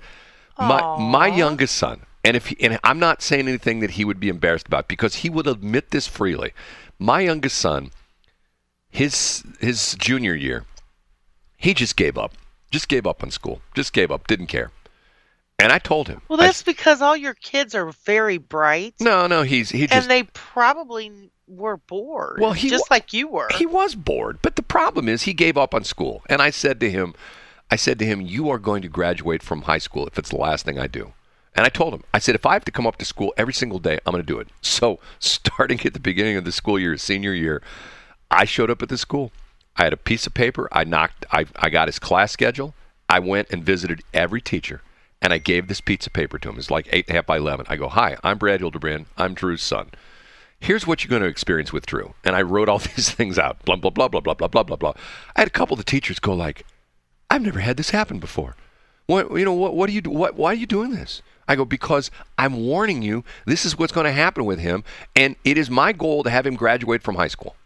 My 0.58 0.96
my 0.98 1.26
youngest 1.26 1.76
son, 1.76 2.06
and 2.24 2.36
if 2.36 2.46
he, 2.46 2.56
and 2.60 2.78
I'm 2.84 2.98
not 2.98 3.22
saying 3.22 3.48
anything 3.48 3.80
that 3.80 3.92
he 3.92 4.04
would 4.04 4.20
be 4.20 4.28
embarrassed 4.28 4.66
about 4.66 4.88
because 4.88 5.16
he 5.16 5.30
would 5.30 5.46
admit 5.46 5.90
this 5.90 6.06
freely. 6.06 6.52
My 6.98 7.20
youngest 7.20 7.58
son, 7.58 7.90
his 8.90 9.42
his 9.60 9.94
junior 9.98 10.34
year, 10.34 10.64
he 11.56 11.74
just 11.74 11.96
gave 11.96 12.18
up. 12.18 12.34
Just 12.70 12.88
gave 12.88 13.06
up 13.06 13.22
on 13.22 13.30
school. 13.30 13.62
Just 13.74 13.92
gave 13.92 14.10
up. 14.10 14.26
Didn't 14.26 14.46
care. 14.46 14.70
And 15.58 15.72
I 15.72 15.78
told 15.78 16.08
him. 16.08 16.20
Well, 16.28 16.40
I 16.40 16.46
that's 16.46 16.62
because 16.62 17.00
all 17.00 17.16
your 17.16 17.34
kids 17.34 17.74
are 17.74 17.90
very 18.04 18.38
bright, 18.38 18.94
no, 19.00 19.26
no, 19.26 19.42
he's 19.42 19.70
he 19.70 19.86
just 19.86 19.92
and 19.92 20.10
they 20.10 20.24
probably 20.32 21.30
were 21.46 21.76
bored. 21.76 22.38
Well, 22.40 22.52
he 22.52 22.70
just 22.70 22.90
like 22.90 23.12
you 23.12 23.28
were. 23.28 23.48
he 23.54 23.66
was 23.66 23.94
bored. 23.94 24.38
But 24.42 24.56
the 24.56 24.62
problem 24.62 25.08
is 25.08 25.22
he 25.22 25.34
gave 25.34 25.56
up 25.56 25.74
on 25.74 25.84
school. 25.84 26.22
And 26.28 26.40
I 26.42 26.50
said 26.50 26.80
to 26.80 26.90
him, 26.90 27.14
I 27.70 27.76
said 27.76 27.98
to 27.98 28.06
him, 28.06 28.20
you 28.20 28.48
are 28.50 28.58
going 28.58 28.82
to 28.82 28.88
graduate 28.88 29.42
from 29.42 29.62
high 29.62 29.78
school 29.78 30.06
if 30.06 30.18
it's 30.18 30.30
the 30.30 30.36
last 30.36 30.64
thing 30.64 30.78
I 30.78 30.86
do. 30.86 31.12
And 31.54 31.64
I 31.64 31.68
told 31.68 31.94
him, 31.94 32.02
I 32.12 32.18
said, 32.18 32.34
if 32.34 32.46
I 32.46 32.54
have 32.54 32.64
to 32.64 32.72
come 32.72 32.86
up 32.86 32.96
to 32.96 33.04
school 33.04 33.32
every 33.36 33.52
single 33.54 33.78
day, 33.78 34.00
I'm 34.04 34.12
going 34.12 34.22
to 34.22 34.26
do 34.26 34.38
it. 34.40 34.48
So 34.62 34.98
starting 35.20 35.80
at 35.84 35.92
the 35.94 36.00
beginning 36.00 36.36
of 36.36 36.44
the 36.44 36.50
school 36.52 36.78
year, 36.80 36.96
senior 36.96 37.32
year, 37.32 37.62
I 38.30 38.44
showed 38.44 38.70
up 38.70 38.82
at 38.82 38.88
the 38.88 38.98
school. 38.98 39.30
I 39.76 39.84
had 39.84 39.92
a 39.92 39.96
piece 39.98 40.26
of 40.26 40.34
paper. 40.34 40.68
I 40.72 40.84
knocked. 40.84 41.26
I, 41.30 41.46
I 41.56 41.70
got 41.70 41.88
his 41.88 41.98
class 41.98 42.32
schedule. 42.32 42.74
I 43.08 43.18
went 43.20 43.48
and 43.50 43.62
visited 43.62 44.02
every 44.12 44.40
teacher, 44.40 44.82
and 45.24 45.32
I 45.32 45.38
gave 45.38 45.68
this 45.68 45.80
piece 45.80 46.06
of 46.06 46.12
paper 46.12 46.38
to 46.38 46.50
him. 46.50 46.58
It's 46.58 46.70
like 46.70 46.86
eight 46.92 47.06
and 47.08 47.14
a 47.14 47.16
half 47.16 47.26
by 47.26 47.38
eleven. 47.38 47.64
I 47.70 47.76
go, 47.76 47.88
"Hi, 47.88 48.18
I'm 48.22 48.36
Brad 48.36 48.60
Hildebrand. 48.60 49.06
I'm 49.16 49.32
Drew's 49.32 49.62
son. 49.62 49.90
Here's 50.60 50.86
what 50.86 51.02
you're 51.02 51.08
going 51.08 51.22
to 51.22 51.28
experience 51.28 51.72
with 51.72 51.86
Drew." 51.86 52.12
And 52.24 52.36
I 52.36 52.42
wrote 52.42 52.68
all 52.68 52.78
these 52.96 53.10
things 53.10 53.38
out. 53.38 53.64
Blah 53.64 53.76
blah 53.76 53.90
blah 53.90 54.08
blah 54.08 54.20
blah 54.20 54.34
blah 54.34 54.48
blah 54.48 54.62
blah 54.62 54.76
blah. 54.76 54.92
I 55.34 55.40
had 55.40 55.48
a 55.48 55.50
couple 55.50 55.74
of 55.74 55.78
the 55.78 55.90
teachers 55.90 56.18
go 56.18 56.34
like, 56.34 56.66
"I've 57.30 57.40
never 57.40 57.60
had 57.60 57.78
this 57.78 57.90
happen 57.90 58.18
before. 58.18 58.54
What 59.06 59.32
you 59.32 59.46
know? 59.46 59.54
What 59.54 59.74
what 59.74 59.86
do 59.88 59.94
you? 59.94 60.02
What 60.02 60.36
why 60.36 60.50
are 60.50 60.54
you 60.54 60.66
doing 60.66 60.90
this?" 60.90 61.22
I 61.48 61.56
go 61.56 61.64
because 61.64 62.10
I'm 62.38 62.56
warning 62.56 63.02
you. 63.02 63.24
This 63.46 63.64
is 63.64 63.78
what's 63.78 63.92
going 63.92 64.06
to 64.06 64.12
happen 64.12 64.44
with 64.44 64.58
him, 64.58 64.84
and 65.16 65.36
it 65.44 65.58
is 65.58 65.70
my 65.70 65.92
goal 65.92 66.22
to 66.22 66.30
have 66.30 66.46
him 66.46 66.54
graduate 66.54 67.02
from 67.02 67.16
high 67.16 67.28
school 67.28 67.56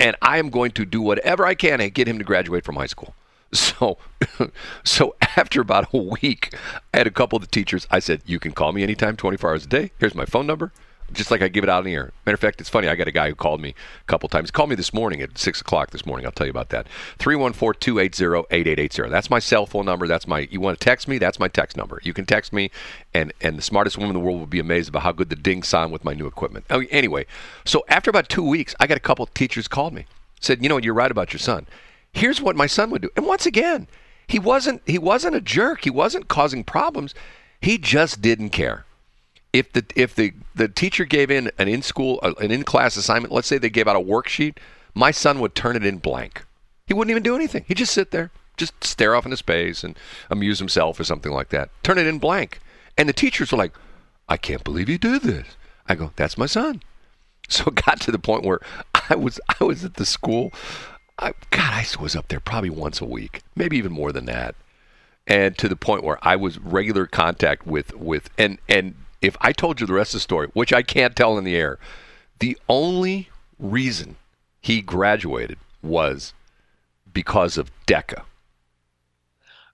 and 0.00 0.16
I 0.22 0.38
am 0.38 0.48
going 0.48 0.70
to 0.72 0.86
do 0.86 1.02
whatever 1.02 1.44
I 1.44 1.54
can 1.54 1.78
to 1.78 1.90
get 1.90 2.08
him 2.08 2.18
to 2.18 2.24
graduate 2.24 2.64
from 2.64 2.76
high 2.76 2.86
school. 2.86 3.14
So, 3.52 3.98
so 4.84 5.16
after 5.36 5.60
about 5.60 5.92
a 5.92 5.98
week, 5.98 6.54
I 6.94 6.98
had 6.98 7.06
a 7.06 7.10
couple 7.10 7.36
of 7.36 7.42
the 7.42 7.48
teachers. 7.48 7.86
I 7.90 7.98
said, 7.98 8.22
"You 8.24 8.38
can 8.38 8.52
call 8.52 8.72
me 8.72 8.82
anytime, 8.82 9.16
24 9.16 9.50
hours 9.50 9.64
a 9.64 9.68
day. 9.68 9.90
Here's 9.98 10.14
my 10.14 10.24
phone 10.24 10.46
number. 10.46 10.72
just 11.12 11.30
like 11.30 11.42
I 11.42 11.48
give 11.48 11.64
it 11.64 11.70
out 11.70 11.80
in 11.80 11.86
the 11.86 11.94
air. 11.94 12.12
Matter 12.24 12.34
of 12.34 12.40
fact, 12.40 12.60
it's 12.60 12.70
funny. 12.70 12.88
I 12.88 12.94
got 12.94 13.08
a 13.08 13.12
guy 13.12 13.28
who 13.28 13.34
called 13.34 13.60
me 13.60 13.70
a 13.70 14.04
couple 14.06 14.28
times. 14.28 14.50
He 14.50 14.52
called 14.52 14.70
me 14.70 14.76
this 14.76 14.94
morning 14.94 15.20
at 15.20 15.36
six 15.38 15.60
o'clock 15.60 15.90
this 15.90 16.06
morning. 16.06 16.26
I'll 16.26 16.32
tell 16.32 16.46
you 16.46 16.52
about 16.52 16.68
that. 16.70 16.86
314-280-8880. 17.18 19.10
That's 19.10 19.30
my 19.30 19.38
cell 19.38 19.66
phone 19.66 19.86
number. 19.86 20.06
That's 20.06 20.26
my. 20.26 20.48
You 20.50 20.60
want 20.60 20.78
to 20.78 20.84
text 20.84 21.08
me? 21.08 21.18
That's 21.18 21.38
my 21.38 21.48
text 21.48 21.76
number. 21.76 22.00
You 22.04 22.12
can 22.12 22.26
text 22.26 22.52
me, 22.52 22.70
and 23.12 23.32
and 23.40 23.58
the 23.58 23.62
smartest 23.62 23.98
woman 23.98 24.14
in 24.14 24.22
the 24.22 24.24
world 24.24 24.38
will 24.38 24.46
be 24.46 24.60
amazed 24.60 24.88
about 24.88 25.02
how 25.02 25.12
good 25.12 25.30
the 25.30 25.36
ding 25.36 25.62
sound 25.62 25.92
with 25.92 26.04
my 26.04 26.14
new 26.14 26.26
equipment. 26.26 26.64
Oh, 26.70 26.84
anyway, 26.90 27.26
so 27.64 27.84
after 27.88 28.10
about 28.10 28.28
two 28.28 28.44
weeks, 28.44 28.74
I 28.78 28.86
got 28.86 28.96
a 28.96 29.00
couple 29.00 29.26
teachers 29.26 29.66
called 29.68 29.92
me, 29.92 30.06
said, 30.40 30.62
you 30.62 30.68
know, 30.68 30.76
what? 30.76 30.84
you're 30.84 30.94
right 30.94 31.10
about 31.10 31.32
your 31.32 31.40
son. 31.40 31.66
Here's 32.12 32.40
what 32.40 32.56
my 32.56 32.66
son 32.66 32.90
would 32.90 33.02
do. 33.02 33.10
And 33.16 33.26
once 33.26 33.46
again, 33.46 33.86
he 34.26 34.38
wasn't 34.38 34.82
he 34.86 34.98
wasn't 34.98 35.36
a 35.36 35.40
jerk. 35.40 35.84
He 35.84 35.90
wasn't 35.90 36.28
causing 36.28 36.64
problems. 36.64 37.14
He 37.60 37.78
just 37.78 38.22
didn't 38.22 38.50
care. 38.50 38.84
If 39.52 39.72
the 39.72 39.84
if 39.96 40.14
the 40.14 40.32
the 40.54 40.68
teacher 40.68 41.04
gave 41.04 41.30
in 41.30 41.50
an 41.58 41.68
in 41.68 41.82
school 41.82 42.20
uh, 42.22 42.34
an 42.40 42.50
in 42.50 42.62
class 42.62 42.96
assignment, 42.96 43.32
let's 43.32 43.48
say 43.48 43.58
they 43.58 43.70
gave 43.70 43.88
out 43.88 43.96
a 43.96 44.00
worksheet, 44.00 44.58
my 44.94 45.10
son 45.10 45.40
would 45.40 45.54
turn 45.54 45.76
it 45.76 45.84
in 45.84 45.98
blank. 45.98 46.44
He 46.86 46.94
wouldn't 46.94 47.10
even 47.10 47.22
do 47.22 47.36
anything. 47.36 47.64
He'd 47.66 47.76
just 47.78 47.92
sit 47.92 48.10
there, 48.10 48.30
just 48.56 48.84
stare 48.84 49.14
off 49.14 49.24
into 49.24 49.36
space 49.36 49.84
and 49.84 49.96
amuse 50.30 50.58
himself 50.58 50.98
or 50.98 51.04
something 51.04 51.32
like 51.32 51.48
that. 51.50 51.70
Turn 51.82 51.98
it 51.98 52.06
in 52.06 52.18
blank. 52.18 52.60
And 52.96 53.08
the 53.08 53.12
teachers 53.12 53.50
were 53.52 53.58
like, 53.58 53.72
"I 54.28 54.36
can't 54.36 54.64
believe 54.64 54.88
you 54.88 54.98
did 54.98 55.22
this." 55.22 55.46
I 55.88 55.94
go, 55.96 56.12
"That's 56.16 56.38
my 56.38 56.46
son." 56.46 56.82
So 57.48 57.64
it 57.66 57.84
got 57.84 58.00
to 58.02 58.12
the 58.12 58.18
point 58.20 58.44
where 58.44 58.60
I 59.10 59.16
was 59.16 59.40
I 59.60 59.64
was 59.64 59.84
at 59.84 59.94
the 59.94 60.06
school. 60.06 60.52
I, 61.20 61.34
God, 61.50 61.74
I 61.74 61.86
was 62.00 62.16
up 62.16 62.28
there 62.28 62.40
probably 62.40 62.70
once 62.70 63.00
a 63.00 63.04
week, 63.04 63.42
maybe 63.54 63.76
even 63.76 63.92
more 63.92 64.10
than 64.10 64.24
that, 64.24 64.54
and 65.26 65.56
to 65.58 65.68
the 65.68 65.76
point 65.76 66.02
where 66.02 66.18
I 66.22 66.34
was 66.34 66.58
regular 66.58 67.06
contact 67.06 67.66
with 67.66 67.94
with 67.94 68.30
and 68.38 68.58
and 68.68 68.94
if 69.20 69.36
I 69.40 69.52
told 69.52 69.80
you 69.80 69.86
the 69.86 69.92
rest 69.92 70.14
of 70.14 70.18
the 70.18 70.22
story, 70.22 70.48
which 70.54 70.72
I 70.72 70.82
can't 70.82 71.14
tell 71.14 71.36
in 71.36 71.44
the 71.44 71.56
air, 71.56 71.78
the 72.38 72.58
only 72.68 73.28
reason 73.58 74.16
he 74.62 74.80
graduated 74.80 75.58
was 75.82 76.32
because 77.12 77.58
of 77.58 77.70
DECA. 77.86 78.22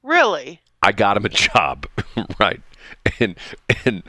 Really? 0.02 0.60
I 0.82 0.92
got 0.92 1.16
him 1.16 1.24
a 1.24 1.28
job, 1.28 1.86
right? 2.40 2.60
And 3.20 3.36
and 3.84 4.02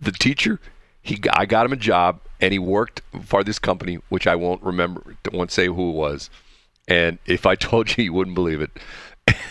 the 0.00 0.12
teacher, 0.12 0.60
he 1.00 1.20
I 1.32 1.46
got 1.46 1.66
him 1.66 1.72
a 1.72 1.76
job, 1.76 2.20
and 2.40 2.52
he 2.52 2.58
worked 2.58 3.02
for 3.24 3.44
this 3.44 3.60
company, 3.60 4.00
which 4.08 4.26
I 4.26 4.34
won't 4.34 4.62
remember, 4.62 5.16
won't 5.32 5.52
say 5.52 5.66
who 5.66 5.90
it 5.90 5.94
was. 5.94 6.28
And 6.88 7.18
if 7.26 7.46
I 7.46 7.54
told 7.70 7.96
you, 7.96 8.04
you 8.04 8.12
wouldn't 8.12 8.34
believe 8.34 8.60
it. 8.60 8.70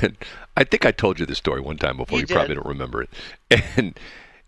And 0.02 0.18
I 0.58 0.64
think 0.64 0.86
I 0.86 0.92
told 0.92 1.20
you 1.20 1.26
this 1.26 1.38
story 1.38 1.62
one 1.62 1.78
time 1.78 1.98
before. 1.98 2.20
You 2.20 2.26
You, 2.28 2.36
probably 2.36 2.56
don't 2.56 2.68
remember 2.68 3.04
it. 3.04 3.10
And 3.78 4.00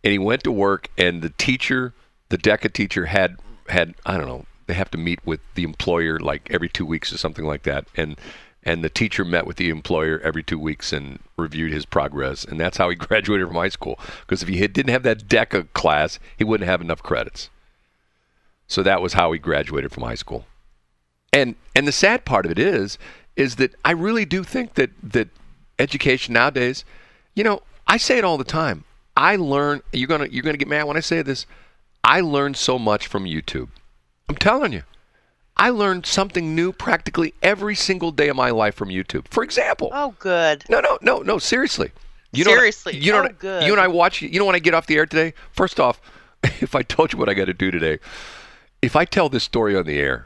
and 0.04 0.12
he 0.12 0.20
went 0.20 0.44
to 0.44 0.52
work, 0.52 0.90
and 0.98 1.22
the 1.22 1.30
teacher, 1.30 1.94
the 2.28 2.38
DECA 2.38 2.74
teacher, 2.74 3.06
had 3.06 3.38
had 3.70 3.96
I 4.06 4.18
don't 4.18 4.28
know. 4.28 4.46
They 4.66 4.74
have 4.74 4.92
to 4.92 4.98
meet 4.98 5.20
with 5.26 5.40
the 5.56 5.64
employer 5.64 6.20
like 6.20 6.50
every 6.52 6.70
two 6.70 6.86
weeks 6.86 7.12
or 7.14 7.18
something 7.18 7.46
like 7.46 7.64
that, 7.64 7.86
and 7.96 8.18
and 8.64 8.84
the 8.84 8.90
teacher 8.90 9.26
met 9.26 9.46
with 9.46 9.58
the 9.58 9.70
employer 9.70 10.20
every 10.24 10.44
two 10.44 10.60
weeks 10.60 10.94
and 10.94 11.20
reviewed 11.38 11.74
his 11.74 11.86
progress, 11.86 12.44
and 12.44 12.60
that's 12.60 12.78
how 12.78 12.90
he 12.90 12.96
graduated 13.08 13.48
from 13.48 13.56
high 13.56 13.70
school. 13.70 14.00
Because 14.22 14.42
if 14.42 14.50
he 14.50 14.68
didn't 14.68 14.92
have 14.92 15.04
that 15.04 15.28
DECA 15.28 15.72
class, 15.74 16.20
he 16.38 16.44
wouldn't 16.44 16.70
have 16.70 16.82
enough 16.82 17.04
credits. 17.04 17.50
So 18.68 18.84
that 18.84 19.02
was 19.02 19.14
how 19.14 19.32
he 19.32 19.40
graduated 19.40 19.92
from 19.92 20.04
high 20.04 20.16
school. 20.16 20.46
And 21.34 21.56
and 21.76 21.88
the 21.88 21.92
sad 21.92 22.24
part 22.26 22.46
of 22.46 22.52
it 22.52 22.60
is 22.60 22.98
is 23.36 23.56
that 23.56 23.74
I 23.84 23.92
really 23.92 24.26
do 24.26 24.44
think 24.44 24.76
that 24.76 24.92
that 25.02 25.28
education 25.80 26.34
nowadays, 26.36 26.86
you 27.34 27.44
know, 27.44 27.62
I 27.88 27.98
say 27.98 28.18
it 28.20 28.24
all 28.24 28.38
the 28.38 28.44
time. 28.44 28.84
I 29.18 29.36
learn 29.36 29.82
you're 29.92 30.08
gonna 30.08 30.28
you're 30.32 30.44
gonna 30.44 30.58
get 30.58 30.68
mad 30.68 30.84
when 30.84 30.96
I 30.98 31.02
say 31.02 31.22
this. 31.22 31.46
I 32.04 32.22
learn 32.22 32.54
so 32.54 32.78
much 32.78 33.08
from 33.08 33.26
YouTube. 33.26 33.70
I'm 34.30 34.36
telling 34.36 34.74
you. 34.74 34.84
I 35.56 35.70
learned 35.70 36.06
something 36.08 36.56
new 36.56 36.72
practically 36.74 37.34
every 37.44 37.76
single 37.76 38.12
day 38.12 38.28
of 38.28 38.36
my 38.36 38.50
life 38.50 38.74
from 38.74 38.90
YouTube. 38.90 39.28
For 39.28 39.44
example, 39.44 39.92
Oh, 39.94 40.16
good. 40.18 40.64
no, 40.68 40.80
no, 40.80 40.98
no, 41.02 41.20
no. 41.20 41.38
Seriously. 41.38 41.92
You 42.32 42.44
know 42.44 42.50
what 42.52 42.56
I- 42.58 42.72
Seriously? 42.72 42.98
you 42.98 43.12
know, 43.12 43.20
Oh, 43.22 43.26
I- 43.26 43.32
good. 43.34 43.64
you 43.68 43.72
and 43.72 43.80
I 43.80 43.88
watch. 43.88 44.22
You 44.24 44.40
know 44.40 44.46
when 44.46 44.56
I 44.56 44.60
get 44.60 44.74
off 44.74 44.88
the 44.88 44.96
air 44.98 45.06
today. 45.06 45.36
First 45.52 45.80
off, 45.80 46.02
if 46.44 46.74
I 46.74 46.82
told 46.82 47.14
you 47.14 47.20
what 47.20 47.30
I 47.30 47.36
got 47.36 47.46
to 47.46 47.54
do 47.54 47.70
today, 47.70 48.00
if 48.82 48.96
I 48.96 49.06
tell 49.06 49.30
this 49.30 49.44
story 49.44 49.76
on 49.76 49.86
the 49.86 50.00
air, 50.00 50.26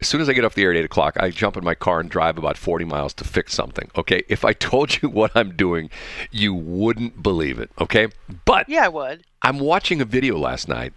as 0.00 0.06
soon 0.06 0.20
as 0.20 0.28
I 0.28 0.32
get 0.32 0.44
off 0.44 0.54
the 0.54 0.62
air 0.62 0.70
at 0.70 0.76
eight 0.76 0.84
o'clock, 0.84 1.16
I 1.18 1.30
jump 1.30 1.56
in 1.56 1.64
my 1.64 1.74
car 1.74 2.00
and 2.00 2.08
drive 2.10 2.38
about 2.38 2.56
forty 2.56 2.84
miles 2.84 3.14
to 3.14 3.24
fix 3.24 3.54
something. 3.54 3.90
Okay. 3.96 4.22
If 4.28 4.44
I 4.44 4.52
told 4.70 5.02
you 5.02 5.08
what 5.08 5.32
I'm 5.34 5.56
doing, 5.56 5.90
you 6.30 6.54
wouldn't 6.54 7.22
believe 7.22 7.58
it. 7.58 7.70
Okay. 7.80 8.08
But 8.44 8.68
Yeah, 8.68 8.84
I 8.84 8.88
would. 8.88 9.24
I'm 9.42 9.58
watching 9.58 10.00
a 10.00 10.04
video 10.04 10.38
last 10.38 10.68
night. 10.68 10.92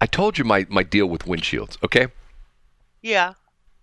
I 0.00 0.06
told 0.06 0.38
you 0.38 0.44
my 0.44 0.66
my 0.68 0.82
deal 0.82 1.06
with 1.06 1.24
windshields. 1.24 1.76
Okay. 1.82 2.08
Yeah. 3.00 3.34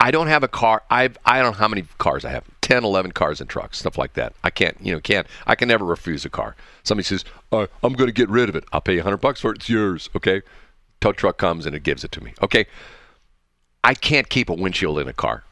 I 0.01 0.11
don't 0.11 0.27
have 0.27 0.43
a 0.43 0.47
car. 0.47 0.83
I've 0.89 1.17
I 1.25 1.41
don't 1.41 1.53
know 1.53 1.57
how 1.57 1.67
many 1.67 1.85
cars 1.97 2.23
I 2.23 2.29
have. 2.29 2.45
10, 2.61 2.83
11 2.83 3.13
cars 3.13 3.41
and 3.41 3.49
trucks, 3.49 3.79
stuff 3.79 3.97
like 3.97 4.13
that. 4.13 4.31
I 4.43 4.51
can't, 4.51 4.77
you 4.79 4.93
know, 4.93 4.99
can't. 4.99 5.25
I 5.47 5.55
can 5.55 5.67
never 5.67 5.83
refuse 5.83 6.23
a 6.23 6.29
car. 6.29 6.55
Somebody 6.83 7.05
says, 7.05 7.25
uh, 7.51 7.65
"I'm 7.81 7.93
going 7.93 8.07
to 8.07 8.13
get 8.13 8.29
rid 8.29 8.47
of 8.47 8.55
it. 8.55 8.63
I'll 8.71 8.79
pay 8.79 8.93
you 8.93 8.99
100 8.99 9.17
bucks 9.17 9.41
for 9.41 9.51
it. 9.51 9.55
It's 9.57 9.69
yours." 9.69 10.07
Okay? 10.15 10.43
Tow 11.01 11.13
truck 11.13 11.39
comes 11.39 11.65
and 11.65 11.75
it 11.75 11.81
gives 11.81 12.03
it 12.03 12.11
to 12.11 12.23
me. 12.23 12.33
Okay? 12.43 12.67
I 13.83 13.93
can't 13.93 14.29
keep 14.29 14.49
a 14.49 14.53
windshield 14.53 14.99
in 14.99 15.07
a 15.07 15.13
car. 15.13 15.43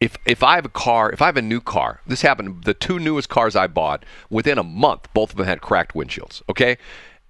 If 0.00 0.16
if 0.26 0.42
I 0.42 0.54
have 0.54 0.64
a 0.64 0.70
car, 0.70 1.10
if 1.10 1.20
I 1.20 1.26
have 1.26 1.36
a 1.36 1.42
new 1.42 1.60
car, 1.60 2.00
this 2.06 2.22
happened. 2.22 2.64
The 2.64 2.74
two 2.74 2.98
newest 2.98 3.28
cars 3.28 3.56
I 3.56 3.66
bought 3.66 4.04
within 4.30 4.58
a 4.58 4.62
month, 4.62 5.08
both 5.12 5.30
of 5.30 5.36
them 5.36 5.46
had 5.46 5.60
cracked 5.60 5.94
windshields. 5.94 6.42
Okay, 6.48 6.78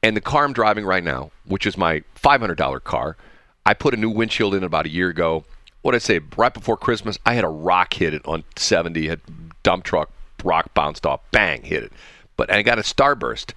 and 0.02 0.16
the 0.16 0.20
car 0.20 0.44
I'm 0.44 0.52
driving 0.52 0.84
right 0.84 1.04
now, 1.04 1.30
which 1.46 1.66
is 1.66 1.76
my 1.76 2.02
$500 2.22 2.84
car, 2.84 3.16
I 3.64 3.74
put 3.74 3.94
a 3.94 3.96
new 3.96 4.10
windshield 4.10 4.54
in 4.54 4.64
about 4.64 4.86
a 4.86 4.90
year 4.90 5.08
ago. 5.08 5.44
What 5.82 5.94
I 5.94 5.98
say? 5.98 6.20
Right 6.36 6.52
before 6.52 6.76
Christmas, 6.76 7.18
I 7.24 7.34
had 7.34 7.44
a 7.44 7.48
rock 7.48 7.94
hit 7.94 8.12
it 8.12 8.26
on 8.26 8.44
70. 8.56 9.08
a 9.08 9.18
dump 9.62 9.84
truck 9.84 10.10
rock 10.44 10.72
bounced 10.74 11.06
off, 11.06 11.20
bang, 11.30 11.62
hit 11.62 11.84
it. 11.84 11.92
But 12.36 12.52
I 12.52 12.62
got 12.62 12.78
a 12.78 12.82
starburst. 12.82 13.52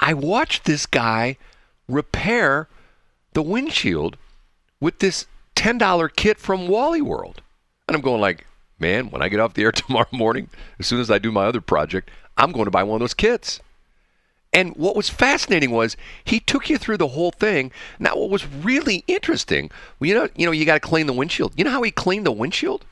I 0.00 0.14
watched 0.14 0.64
this 0.64 0.86
guy 0.86 1.36
repair 1.88 2.68
the 3.32 3.42
windshield 3.42 4.16
with 4.80 4.98
this 4.98 5.26
$10 5.58 6.16
kit 6.16 6.38
from 6.38 6.68
Wally 6.68 7.02
World. 7.02 7.42
And 7.88 7.96
I'm 7.96 8.00
going 8.00 8.20
like, 8.20 8.46
man, 8.78 9.10
when 9.10 9.22
I 9.22 9.28
get 9.28 9.40
off 9.40 9.54
the 9.54 9.64
air 9.64 9.72
tomorrow 9.72 10.06
morning, 10.12 10.48
as 10.78 10.86
soon 10.86 11.00
as 11.00 11.10
I 11.10 11.18
do 11.18 11.32
my 11.32 11.46
other 11.46 11.60
project, 11.60 12.10
I'm 12.36 12.52
going 12.52 12.66
to 12.66 12.70
buy 12.70 12.84
one 12.84 12.96
of 12.96 13.00
those 13.00 13.14
kits. 13.14 13.60
And 14.52 14.74
what 14.76 14.96
was 14.96 15.10
fascinating 15.10 15.72
was 15.72 15.96
he 16.24 16.40
took 16.40 16.70
you 16.70 16.78
through 16.78 16.96
the 16.96 17.08
whole 17.08 17.32
thing. 17.32 17.70
Now, 17.98 18.16
what 18.16 18.30
was 18.30 18.46
really 18.46 19.04
interesting, 19.06 19.70
you 20.00 20.14
know, 20.14 20.28
you 20.36 20.46
know, 20.46 20.52
you 20.52 20.64
got 20.64 20.74
to 20.74 20.88
clean 20.88 21.06
the 21.06 21.12
windshield. 21.12 21.52
You 21.56 21.64
know 21.64 21.70
how 21.70 21.82
he 21.82 21.90
cleaned 21.90 22.24
the 22.24 22.32
windshield? 22.32 22.86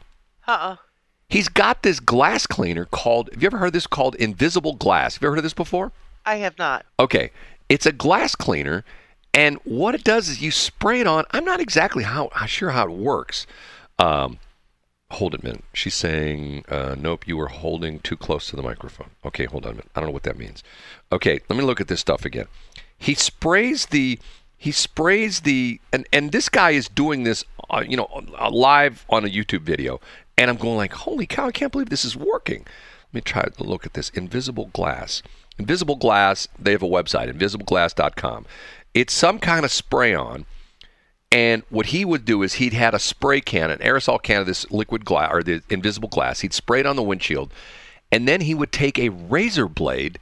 Uh-uh. 0.47 0.77
He's 1.29 1.49
got 1.49 1.83
this 1.83 1.99
glass 1.99 2.47
cleaner 2.47 2.85
called. 2.85 3.31
Have 3.33 3.43
you 3.43 3.47
ever 3.47 3.59
heard 3.59 3.73
this 3.73 3.87
called 3.87 4.17
invisible 4.17 4.75
glass? 4.75 5.15
Have 5.15 5.23
you 5.23 5.29
ever 5.29 5.37
heard 5.37 5.39
of 5.39 5.45
this 5.45 5.55
before? 5.55 5.93
I 6.25 6.37
have 6.37 6.59
not. 6.59 6.85
Okay, 7.01 7.31
it's 7.69 7.87
a 7.87 7.93
glass 7.93 8.35
cleaner, 8.35 8.85
and 9.37 9.59
what 9.65 9.95
it 9.95 10.03
does 10.03 10.31
is 10.31 10.41
you 10.41 10.51
spray 10.51 11.01
it 11.01 11.07
on. 11.07 11.25
I'm 11.31 11.45
not 11.45 11.61
exactly 11.61 12.05
how 12.05 12.31
sure 12.47 12.71
how 12.71 12.85
it 12.85 12.91
works. 12.91 13.47
Um, 13.99 14.39
hold 15.11 15.35
it 15.35 15.43
a 15.43 15.45
minute. 15.45 15.65
She's 15.75 15.95
saying, 15.95 16.65
uh, 16.71 16.97
"Nope, 16.99 17.29
you 17.29 17.37
were 17.37 17.49
holding 17.49 18.01
too 18.01 18.17
close 18.17 18.49
to 18.49 18.57
the 18.57 18.63
microphone." 18.63 19.11
Okay, 19.27 19.45
hold 19.45 19.67
on 19.67 19.73
a 19.73 19.75
minute. 19.75 19.91
I 19.95 20.01
don't 20.01 20.09
know 20.09 20.15
what 20.15 20.23
that 20.23 20.39
means. 20.39 20.65
Okay, 21.13 21.41
let 21.51 21.57
me 21.59 21.63
look 21.63 21.83
at 21.83 21.89
this 21.89 22.01
stuff 22.01 22.25
again. 22.25 22.47
He 22.97 23.15
sprays 23.15 23.87
the 23.87 24.19
he 24.57 24.73
sprays 24.73 25.41
the 25.41 25.81
and 25.93 26.07
and 26.15 26.33
this 26.33 26.49
guy 26.49 26.71
is 26.71 26.89
doing 26.89 27.25
this, 27.25 27.45
uh, 27.69 27.85
you 27.87 27.99
know, 27.99 28.09
uh, 28.41 28.51
live 28.51 29.05
on 29.11 29.27
a 29.27 29.29
YouTube 29.29 29.63
video, 29.63 30.01
and 30.39 30.49
I'm 30.49 30.57
going 30.57 30.79
like, 30.79 30.95
"Holy 30.95 31.27
cow! 31.27 31.49
I 31.49 31.53
can't 31.53 31.73
believe 31.73 31.91
this 31.91 32.07
is 32.07 32.17
working." 32.17 32.65
Let 33.09 33.15
me 33.15 33.21
try 33.21 33.43
to 33.43 33.63
look 33.63 33.85
at 33.85 33.93
this 33.93 34.09
invisible 34.11 34.71
glass. 34.73 35.23
Invisible 35.59 35.97
glass. 35.97 36.49
They 36.59 36.73
have 36.73 36.83
a 36.83 36.89
website, 36.89 37.33
invisibleglass.com. 37.33 38.47
It's 38.95 39.13
some 39.13 39.39
kind 39.39 39.65
of 39.65 39.73
spray 39.73 40.15
on. 40.15 40.47
And 41.33 41.65
what 41.71 41.87
he 41.87 42.05
would 42.05 42.25
do 42.25 42.43
is 42.43 42.55
he'd 42.55 42.73
had 42.73 42.95
a 42.95 42.99
spray 42.99 43.41
can, 43.41 43.71
an 43.71 43.79
aerosol 43.79 44.23
can 44.23 44.41
of 44.41 44.47
this 44.47 44.71
liquid 44.71 45.05
glass 45.05 45.31
or 45.33 45.43
the 45.43 45.63
invisible 45.69 46.09
glass. 46.09 46.41
He'd 46.41 46.55
spray 46.55 46.81
it 46.81 46.87
on 46.87 46.97
the 46.97 47.03
windshield, 47.03 47.53
and 48.13 48.29
then 48.29 48.43
he 48.43 48.55
would 48.55 48.73
take 48.73 48.99
a 48.99 49.09
razor 49.09 49.69
blade 49.69 50.19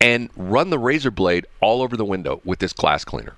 and 0.00 0.30
run 0.36 0.70
the 0.70 0.78
razor 0.78 1.10
blade 1.10 1.46
all 1.60 1.82
over 1.82 1.96
the 1.96 2.04
window 2.04 2.40
with 2.44 2.58
this 2.58 2.72
glass 2.72 3.04
cleaner. 3.04 3.36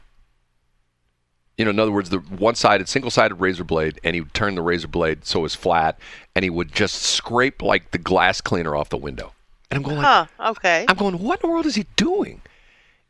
You 1.57 1.65
know, 1.65 1.71
in 1.71 1.79
other 1.79 1.93
words, 1.93 2.11
the 2.11 2.19
one-sided, 2.19 2.89
single-sided 2.89 3.35
razor 3.37 3.65
blade, 3.65 4.01
and 4.03 4.15
he 4.15 4.23
would 4.23 4.35
turn 4.35 4.55
the 4.55 4.63
razor 4.63 4.89
blade 4.89 5.25
so 5.25 5.41
it 5.41 5.43
was 5.43 5.55
flat, 5.55 5.99
and 6.35 6.43
he 6.43 6.51
would 6.51 6.73
just 6.73 6.97
scrape 6.97 7.63
like 7.63 7.93
the 7.93 7.99
glass 7.99 8.41
cleaner 8.41 8.75
off 8.75 8.89
the 8.89 8.97
window. 8.97 9.33
And 9.71 9.79
I'm 9.79 9.83
going, 9.83 9.97
like, 9.97 10.07
Huh. 10.39 10.51
Okay. 10.51 10.85
I'm 10.89 10.97
going, 10.97 11.19
what 11.19 11.41
in 11.43 11.49
the 11.49 11.53
world 11.53 11.67
is 11.67 11.75
he 11.75 11.87
doing? 11.97 12.41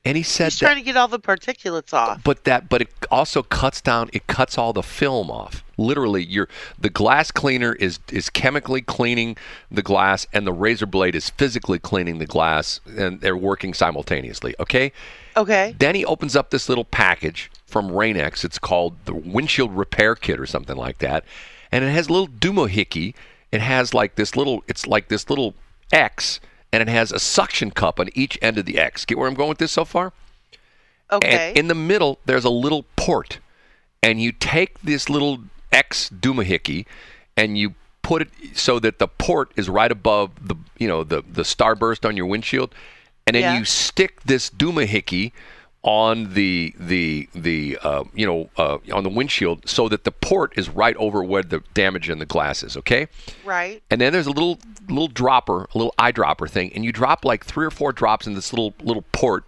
And 0.05 0.17
he 0.17 0.23
said 0.23 0.47
He's 0.47 0.59
that 0.61 0.67
trying 0.67 0.77
to 0.79 0.83
get 0.83 0.97
all 0.97 1.09
the 1.09 1.19
particulates 1.21 1.93
off. 1.93 2.25
but 2.25 2.45
that 2.45 2.71
but 2.71 2.81
it 2.81 2.89
also 3.11 3.43
cuts 3.43 3.83
down 3.83 4.09
it 4.15 4.27
cuts 4.27 4.57
all 4.57 4.73
the 4.73 4.83
film 4.83 5.31
off 5.31 5.63
literally 5.77 6.25
you're 6.25 6.49
the 6.79 6.89
glass 6.89 7.31
cleaner 7.31 7.75
is 7.75 7.99
is 8.11 8.31
chemically 8.31 8.81
cleaning 8.81 9.37
the 9.71 9.83
glass 9.83 10.27
and 10.33 10.47
the 10.47 10.55
razor 10.55 10.87
blade 10.87 11.15
is 11.15 11.29
physically 11.29 11.79
cleaning 11.79 12.17
the 12.17 12.25
glass 12.25 12.81
and 12.97 13.21
they're 13.21 13.37
working 13.37 13.75
simultaneously 13.75 14.55
okay 14.59 14.91
Okay. 15.37 15.75
then 15.79 15.95
he 15.95 16.03
opens 16.07 16.35
up 16.35 16.49
this 16.51 16.69
little 16.71 16.85
package 16.87 17.51
from 17.67 17.93
Rain-X. 17.93 18.43
It's 18.45 18.59
called 18.59 18.97
the 19.05 19.15
windshield 19.15 19.77
repair 19.77 20.15
kit 20.17 20.41
or 20.41 20.47
something 20.47 20.77
like 20.77 20.99
that. 20.99 21.25
And 21.71 21.85
it 21.85 21.91
has 21.93 22.09
a 22.09 22.13
little 22.13 22.27
doohickey. 22.27 23.15
It 23.53 23.61
has 23.61 23.93
like 23.95 24.17
this 24.17 24.35
little 24.35 24.65
it's 24.67 24.87
like 24.87 25.09
this 25.09 25.29
little 25.31 25.55
X 25.93 26.41
and 26.73 26.83
it 26.83 26.89
has 26.89 27.13
a 27.13 27.19
suction 27.19 27.71
cup 27.71 27.99
on 28.01 28.09
each 28.15 28.39
end 28.41 28.59
of 28.59 28.67
the 28.67 28.79
X. 28.79 29.05
Get 29.05 29.19
where 29.19 29.29
I'm 29.29 29.35
going 29.35 29.49
with 29.49 29.59
this 29.59 29.73
so 29.73 29.85
far? 29.85 30.13
Okay. 31.13 31.49
And 31.51 31.59
in 31.59 31.69
the 31.69 31.75
middle, 31.75 32.19
there's 32.25 32.45
a 32.45 32.51
little 32.51 32.85
port. 32.97 33.39
And 34.03 34.21
you 34.23 34.33
take 34.33 34.81
this 34.81 35.11
little 35.11 35.41
X 35.73 36.09
doohickey 36.11 36.87
and 37.37 37.59
you 37.59 37.75
put 38.03 38.23
it 38.23 38.29
so 38.55 38.79
that 38.79 38.99
the 38.99 39.09
port 39.09 39.53
is 39.57 39.69
right 39.69 39.93
above 39.93 40.31
the 40.49 40.57
you 40.79 40.89
know 40.89 41.05
the 41.05 41.23
the 41.31 41.43
starburst 41.43 42.09
on 42.09 42.17
your 42.17 42.27
windshield. 42.27 42.75
And 43.27 43.35
then 43.35 43.43
Yeah. 43.43 43.59
you 43.59 43.65
stick 43.65 44.23
this 44.23 44.49
doohickey 44.51 45.33
on 45.83 46.35
the 46.35 46.75
the 46.79 47.29
the 47.35 47.79
uh, 47.83 48.05
you 48.15 48.27
know 48.27 48.51
uh, 48.57 48.79
on 48.93 49.03
the 49.03 49.09
windshield 49.09 49.67
so 49.69 49.89
that 49.89 50.05
the 50.05 50.13
port 50.13 50.53
is 50.57 50.69
right 50.69 50.97
over 50.97 51.25
where 51.25 51.43
the 51.43 51.63
damage 51.73 52.11
in 52.11 52.19
the 52.19 52.27
glass 52.27 52.63
is. 52.63 52.77
Okay. 52.77 53.09
right. 53.45 53.83
And 53.91 54.01
then 54.01 54.13
there's 54.13 54.27
a 54.27 54.33
little 54.33 54.59
little 54.89 55.09
dropper, 55.09 55.69
a 55.75 55.79
little 55.79 55.95
eyedropper 55.99 56.51
thing, 56.51 56.73
and 56.75 56.85
you 56.85 56.93
drop 56.93 57.25
like 57.25 57.45
three 57.45 57.65
or 57.65 57.71
four 57.71 57.93
drops 57.93 58.27
in 58.27 58.35
this 58.35 58.53
little 58.53 58.75
little 58.83 59.05
port, 59.13 59.45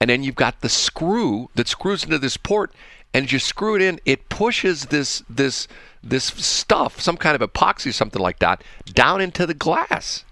and 0.00 0.10
then 0.10 0.22
you've 0.22 0.34
got 0.34 0.60
the 0.60 0.68
screw 0.68 1.48
that 1.54 1.68
screws 1.68 2.04
into 2.04 2.18
this 2.18 2.36
port, 2.36 2.72
and 3.14 3.24
as 3.24 3.32
you 3.32 3.38
screw 3.38 3.74
it 3.74 3.82
in, 3.82 3.98
it 4.04 4.28
pushes 4.28 4.86
this 4.86 5.22
this 5.28 5.68
this 6.02 6.24
stuff, 6.24 7.00
some 7.00 7.16
kind 7.16 7.40
of 7.40 7.52
epoxy, 7.52 7.94
something 7.94 8.20
like 8.20 8.40
that, 8.40 8.62
down 8.92 9.22
into 9.22 9.46
the 9.46 9.54
glass, 9.54 10.24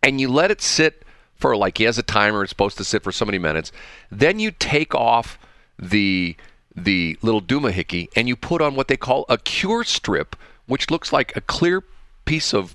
and 0.00 0.20
you 0.20 0.28
let 0.28 0.52
it 0.52 0.60
sit 0.60 1.02
for 1.38 1.56
like 1.56 1.78
he 1.78 1.84
has 1.84 1.98
a 1.98 2.02
timer. 2.02 2.42
It's 2.42 2.50
supposed 2.50 2.78
to 2.78 2.84
sit 2.84 3.02
for 3.02 3.12
so 3.12 3.24
many 3.24 3.38
minutes. 3.38 3.72
Then 4.10 4.38
you 4.38 4.50
take 4.50 4.94
off 4.94 5.38
the 5.78 6.36
the 6.74 7.18
little 7.22 7.42
doohickey 7.42 8.08
and 8.14 8.28
you 8.28 8.36
put 8.36 8.62
on 8.62 8.74
what 8.74 8.88
they 8.88 8.96
call 8.96 9.24
a 9.28 9.38
cure 9.38 9.84
strip, 9.84 10.36
which 10.66 10.90
looks 10.90 11.12
like 11.12 11.34
a 11.36 11.40
clear 11.40 11.82
piece 12.24 12.52
of 12.52 12.74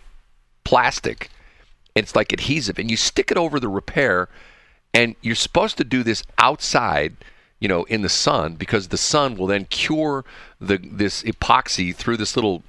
plastic. 0.64 1.30
It's 1.96 2.16
like 2.16 2.34
adhesive, 2.34 2.80
and 2.80 2.90
you 2.90 2.98
stick 2.98 3.32
it 3.32 3.38
over 3.38 3.60
the 3.60 3.70
repair. 3.70 4.30
And 4.96 5.16
you're 5.22 5.36
supposed 5.36 5.78
to 5.78 5.84
do 5.84 6.04
this 6.04 6.24
outside, 6.38 7.16
you 7.60 7.68
know, 7.68 7.84
in 7.86 8.02
the 8.02 8.10
sun, 8.10 8.56
because 8.56 8.90
the 8.90 8.98
sun 8.98 9.36
will 9.36 9.48
then 9.48 9.66
cure 9.66 10.24
the 10.60 10.78
this 10.78 11.24
epoxy 11.24 11.96
through 11.96 12.18
this 12.18 12.36
little 12.36 12.64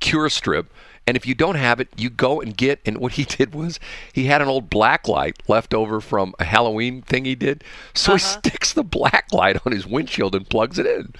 cure 0.00 0.28
strip. 0.28 0.66
And 1.06 1.16
if 1.16 1.26
you 1.26 1.34
don't 1.34 1.56
have 1.56 1.80
it, 1.80 1.88
you 1.96 2.10
go 2.10 2.40
and 2.40 2.56
get. 2.56 2.80
And 2.86 2.98
what 2.98 3.12
he 3.12 3.24
did 3.28 3.54
was 3.54 3.80
he 4.12 4.26
had 4.26 4.42
an 4.42 4.48
old 4.48 4.70
black 4.70 5.08
light 5.08 5.42
left 5.48 5.74
over 5.74 6.00
from 6.00 6.34
a 6.38 6.44
Halloween 6.44 7.02
thing 7.02 7.24
he 7.24 7.34
did. 7.34 7.64
So 7.94 8.12
he 8.12 8.16
uh-huh. 8.16 8.38
sticks 8.38 8.72
the 8.72 8.84
black 8.84 9.32
light 9.32 9.58
on 9.66 9.72
his 9.72 9.86
windshield 9.86 10.34
and 10.34 10.48
plugs 10.48 10.78
it 10.78 10.86
in. 10.86 11.14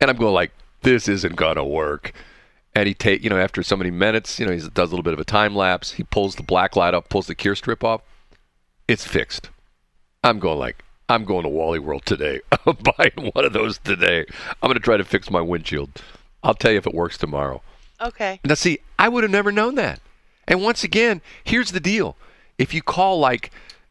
And 0.00 0.10
I'm 0.10 0.16
going 0.16 0.34
like, 0.34 0.52
this 0.82 1.08
isn't 1.08 1.36
gonna 1.36 1.64
work. 1.64 2.12
And 2.74 2.86
he 2.86 2.92
take, 2.92 3.24
you 3.24 3.30
know, 3.30 3.38
after 3.38 3.62
so 3.62 3.76
many 3.76 3.90
minutes, 3.90 4.38
you 4.38 4.44
know, 4.44 4.52
he 4.52 4.58
does 4.58 4.90
a 4.90 4.92
little 4.92 5.02
bit 5.02 5.14
of 5.14 5.18
a 5.18 5.24
time 5.24 5.56
lapse. 5.56 5.92
He 5.92 6.02
pulls 6.02 6.34
the 6.34 6.42
black 6.42 6.76
light 6.76 6.92
up, 6.92 7.08
pulls 7.08 7.26
the 7.26 7.34
cure 7.34 7.54
strip 7.54 7.82
off. 7.82 8.02
It's 8.86 9.06
fixed. 9.06 9.48
I'm 10.22 10.38
going 10.38 10.58
like, 10.58 10.84
I'm 11.08 11.24
going 11.24 11.44
to 11.44 11.48
Wally 11.48 11.78
World 11.78 12.04
today. 12.04 12.40
I'm 12.66 12.76
buying 12.98 13.30
one 13.32 13.46
of 13.46 13.54
those 13.54 13.78
today. 13.78 14.26
I'm 14.62 14.68
gonna 14.68 14.80
try 14.80 14.98
to 14.98 15.04
fix 15.04 15.30
my 15.30 15.40
windshield. 15.40 15.90
I'll 16.42 16.54
tell 16.54 16.72
you 16.72 16.78
if 16.78 16.86
it 16.86 16.94
works 16.94 17.16
tomorrow. 17.16 17.62
Okay. 18.00 18.40
Now, 18.44 18.54
see, 18.54 18.78
I 18.98 19.08
would 19.08 19.24
have 19.24 19.30
never 19.30 19.52
known 19.52 19.74
that. 19.76 20.00
And 20.48 20.62
once 20.62 20.84
again, 20.84 21.22
here's 21.44 21.72
the 21.72 21.80
deal: 21.80 22.16
if 22.58 22.72
you 22.74 22.82
call 22.82 23.18
like, 23.18 23.50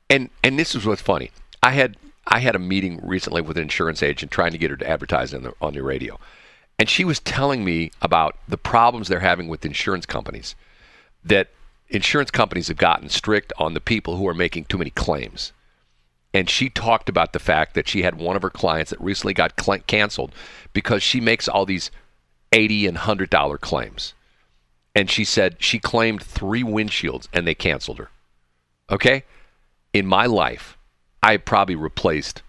and 0.09 0.29
and 0.43 0.57
this 0.57 0.75
is 0.75 0.85
what's 0.85 1.01
funny. 1.01 1.31
I 1.61 1.71
had 1.71 1.97
I 2.27 2.39
had 2.39 2.55
a 2.55 2.59
meeting 2.59 2.99
recently 3.03 3.41
with 3.41 3.57
an 3.57 3.63
insurance 3.63 4.01
agent 4.01 4.31
trying 4.31 4.51
to 4.51 4.57
get 4.57 4.71
her 4.71 4.77
to 4.77 4.89
advertise 4.89 5.33
on 5.33 5.43
the 5.43 5.53
on 5.61 5.73
the 5.73 5.83
radio, 5.83 6.19
and 6.79 6.89
she 6.89 7.03
was 7.03 7.19
telling 7.19 7.65
me 7.65 7.91
about 8.01 8.37
the 8.47 8.57
problems 8.57 9.07
they're 9.07 9.19
having 9.19 9.47
with 9.47 9.65
insurance 9.65 10.05
companies. 10.05 10.55
That 11.23 11.49
insurance 11.89 12.31
companies 12.31 12.67
have 12.67 12.77
gotten 12.77 13.09
strict 13.09 13.53
on 13.57 13.73
the 13.73 13.81
people 13.81 14.17
who 14.17 14.27
are 14.27 14.33
making 14.33 14.65
too 14.65 14.77
many 14.77 14.91
claims. 14.91 15.51
And 16.33 16.49
she 16.49 16.69
talked 16.69 17.07
about 17.07 17.31
the 17.31 17.39
fact 17.39 17.75
that 17.75 17.87
she 17.87 18.01
had 18.01 18.15
one 18.15 18.35
of 18.35 18.41
her 18.41 18.49
clients 18.49 18.91
that 18.91 18.99
recently 18.99 19.33
got 19.33 19.59
cl- 19.59 19.79
canceled 19.87 20.33
because 20.73 21.01
she 21.01 21.21
makes 21.21 21.47
all 21.47 21.65
these 21.65 21.91
eighty 22.55 22.87
and 22.87 22.97
hundred 22.97 23.29
dollar 23.29 23.57
claims. 23.57 24.13
And 24.95 25.11
she 25.11 25.25
said 25.25 25.57
she 25.59 25.77
claimed 25.77 26.23
three 26.23 26.63
windshields 26.63 27.27
and 27.33 27.45
they 27.45 27.53
canceled 27.53 27.99
her. 27.99 28.09
Okay? 28.89 29.25
In 29.93 30.07
my 30.07 30.25
life, 30.25 30.77
I 31.21 31.37
probably 31.37 31.75
replaced 31.75 32.41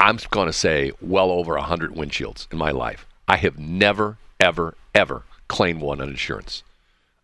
I'm 0.00 0.18
going 0.30 0.46
to 0.46 0.52
say 0.52 0.92
well 1.00 1.30
over 1.30 1.56
a 1.56 1.60
100 1.60 1.92
windshields 1.92 2.50
in 2.52 2.58
my 2.58 2.70
life. 2.70 3.04
I 3.26 3.36
have 3.36 3.58
never 3.58 4.16
ever 4.40 4.76
ever 4.94 5.24
claimed 5.48 5.80
one 5.80 6.00
on 6.00 6.08
insurance. 6.08 6.62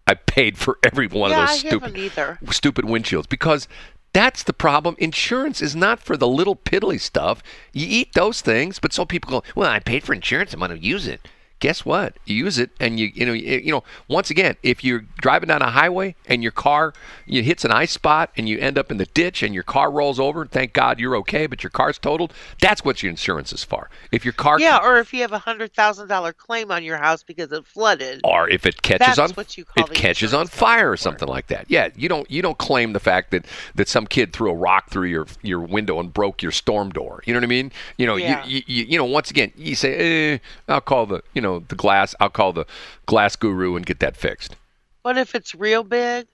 I 0.06 0.14
paid 0.14 0.58
for 0.58 0.78
every 0.82 1.06
one 1.06 1.30
yeah, 1.30 1.44
of 1.44 1.48
those 1.48 1.60
stupid 1.60 2.12
stupid 2.50 2.84
windshields 2.84 3.28
because 3.28 3.68
that's 4.12 4.42
the 4.42 4.52
problem. 4.52 4.96
Insurance 4.98 5.62
is 5.62 5.74
not 5.74 5.98
for 5.98 6.16
the 6.16 6.28
little 6.28 6.56
piddly 6.56 7.00
stuff. 7.00 7.42
You 7.72 7.86
eat 7.88 8.12
those 8.12 8.42
things, 8.42 8.78
but 8.78 8.92
so 8.92 9.06
people 9.06 9.30
go, 9.30 9.42
"Well, 9.54 9.70
I 9.70 9.78
paid 9.78 10.04
for 10.04 10.12
insurance. 10.12 10.52
I'm 10.52 10.60
going 10.60 10.70
to 10.72 10.78
use 10.78 11.06
it." 11.06 11.26
Guess 11.64 11.86
what? 11.86 12.18
You 12.26 12.36
use 12.36 12.58
it, 12.58 12.72
and 12.78 13.00
you 13.00 13.10
you 13.14 13.24
know 13.24 13.32
you, 13.32 13.72
know 13.72 13.84
once 14.06 14.28
again, 14.28 14.56
if 14.62 14.84
you're 14.84 15.06
driving 15.16 15.46
down 15.46 15.62
a 15.62 15.70
highway 15.70 16.14
and 16.26 16.42
your 16.42 16.52
car 16.52 16.92
you 17.24 17.42
hits 17.42 17.64
an 17.64 17.70
ice 17.70 17.92
spot 17.92 18.30
and 18.36 18.46
you 18.46 18.58
end 18.58 18.76
up 18.76 18.90
in 18.90 18.98
the 18.98 19.06
ditch 19.06 19.42
and 19.42 19.54
your 19.54 19.62
car 19.62 19.90
rolls 19.90 20.20
over, 20.20 20.44
thank 20.44 20.74
God 20.74 21.00
you're 21.00 21.16
okay, 21.16 21.46
but 21.46 21.62
your 21.62 21.70
car's 21.70 21.96
totaled. 21.96 22.34
That's 22.60 22.84
what 22.84 23.02
your 23.02 23.08
insurance 23.08 23.50
is 23.50 23.64
for. 23.64 23.88
If 24.12 24.26
your 24.26 24.34
car 24.34 24.60
Yeah, 24.60 24.78
or 24.82 24.98
if 24.98 25.14
you 25.14 25.22
have 25.22 25.32
a 25.32 25.38
hundred 25.38 25.72
thousand 25.72 26.08
dollar 26.08 26.34
claim 26.34 26.70
on 26.70 26.84
your 26.84 26.98
house 26.98 27.22
because 27.22 27.50
it 27.50 27.64
flooded. 27.66 28.20
or 28.24 28.46
if 28.46 28.66
it 28.66 28.82
catches 28.82 29.16
That's 29.16 29.18
on 29.18 29.30
what 29.30 29.56
you 29.56 29.64
call 29.64 29.86
it 29.86 29.94
catches 29.94 30.34
on 30.34 30.48
fire 30.48 30.90
or 30.90 30.98
something 30.98 31.28
like 31.28 31.46
that. 31.46 31.64
Yeah, 31.68 31.88
you 31.96 32.10
don't 32.10 32.30
you 32.30 32.42
don't 32.42 32.58
claim 32.58 32.92
the 32.92 33.00
fact 33.00 33.30
that 33.30 33.46
that 33.74 33.88
some 33.88 34.06
kid 34.06 34.34
threw 34.34 34.50
a 34.50 34.54
rock 34.54 34.90
through 34.90 35.08
your 35.08 35.26
your 35.40 35.60
window 35.60 35.98
and 35.98 36.12
broke 36.12 36.42
your 36.42 36.52
storm 36.52 36.90
door. 36.90 37.22
You 37.24 37.32
know 37.32 37.38
what 37.38 37.44
I 37.44 37.46
mean? 37.46 37.72
You 37.96 38.06
know, 38.06 38.16
Yeah. 38.16 38.44
you, 38.44 38.60
you 38.66 38.84
you 38.84 38.98
know 38.98 39.06
once 39.06 39.30
again 39.30 39.50
you 39.56 39.74
say, 39.74 40.34
eh, 40.34 40.38
I'll 40.68 40.82
call 40.82 41.06
the 41.06 41.22
you 41.32 41.40
know 41.40 41.53
the 41.60 41.74
glass. 41.74 42.14
I'll 42.20 42.30
call 42.30 42.52
the 42.52 42.66
glass 43.06 43.36
guru 43.36 43.76
and 43.76 43.84
get 43.84 44.00
that 44.00 44.16
fixed. 44.16 44.56
But 45.02 45.18
if 45.18 45.34
it's 45.34 45.54
real 45.54 45.84
big, 45.84 46.26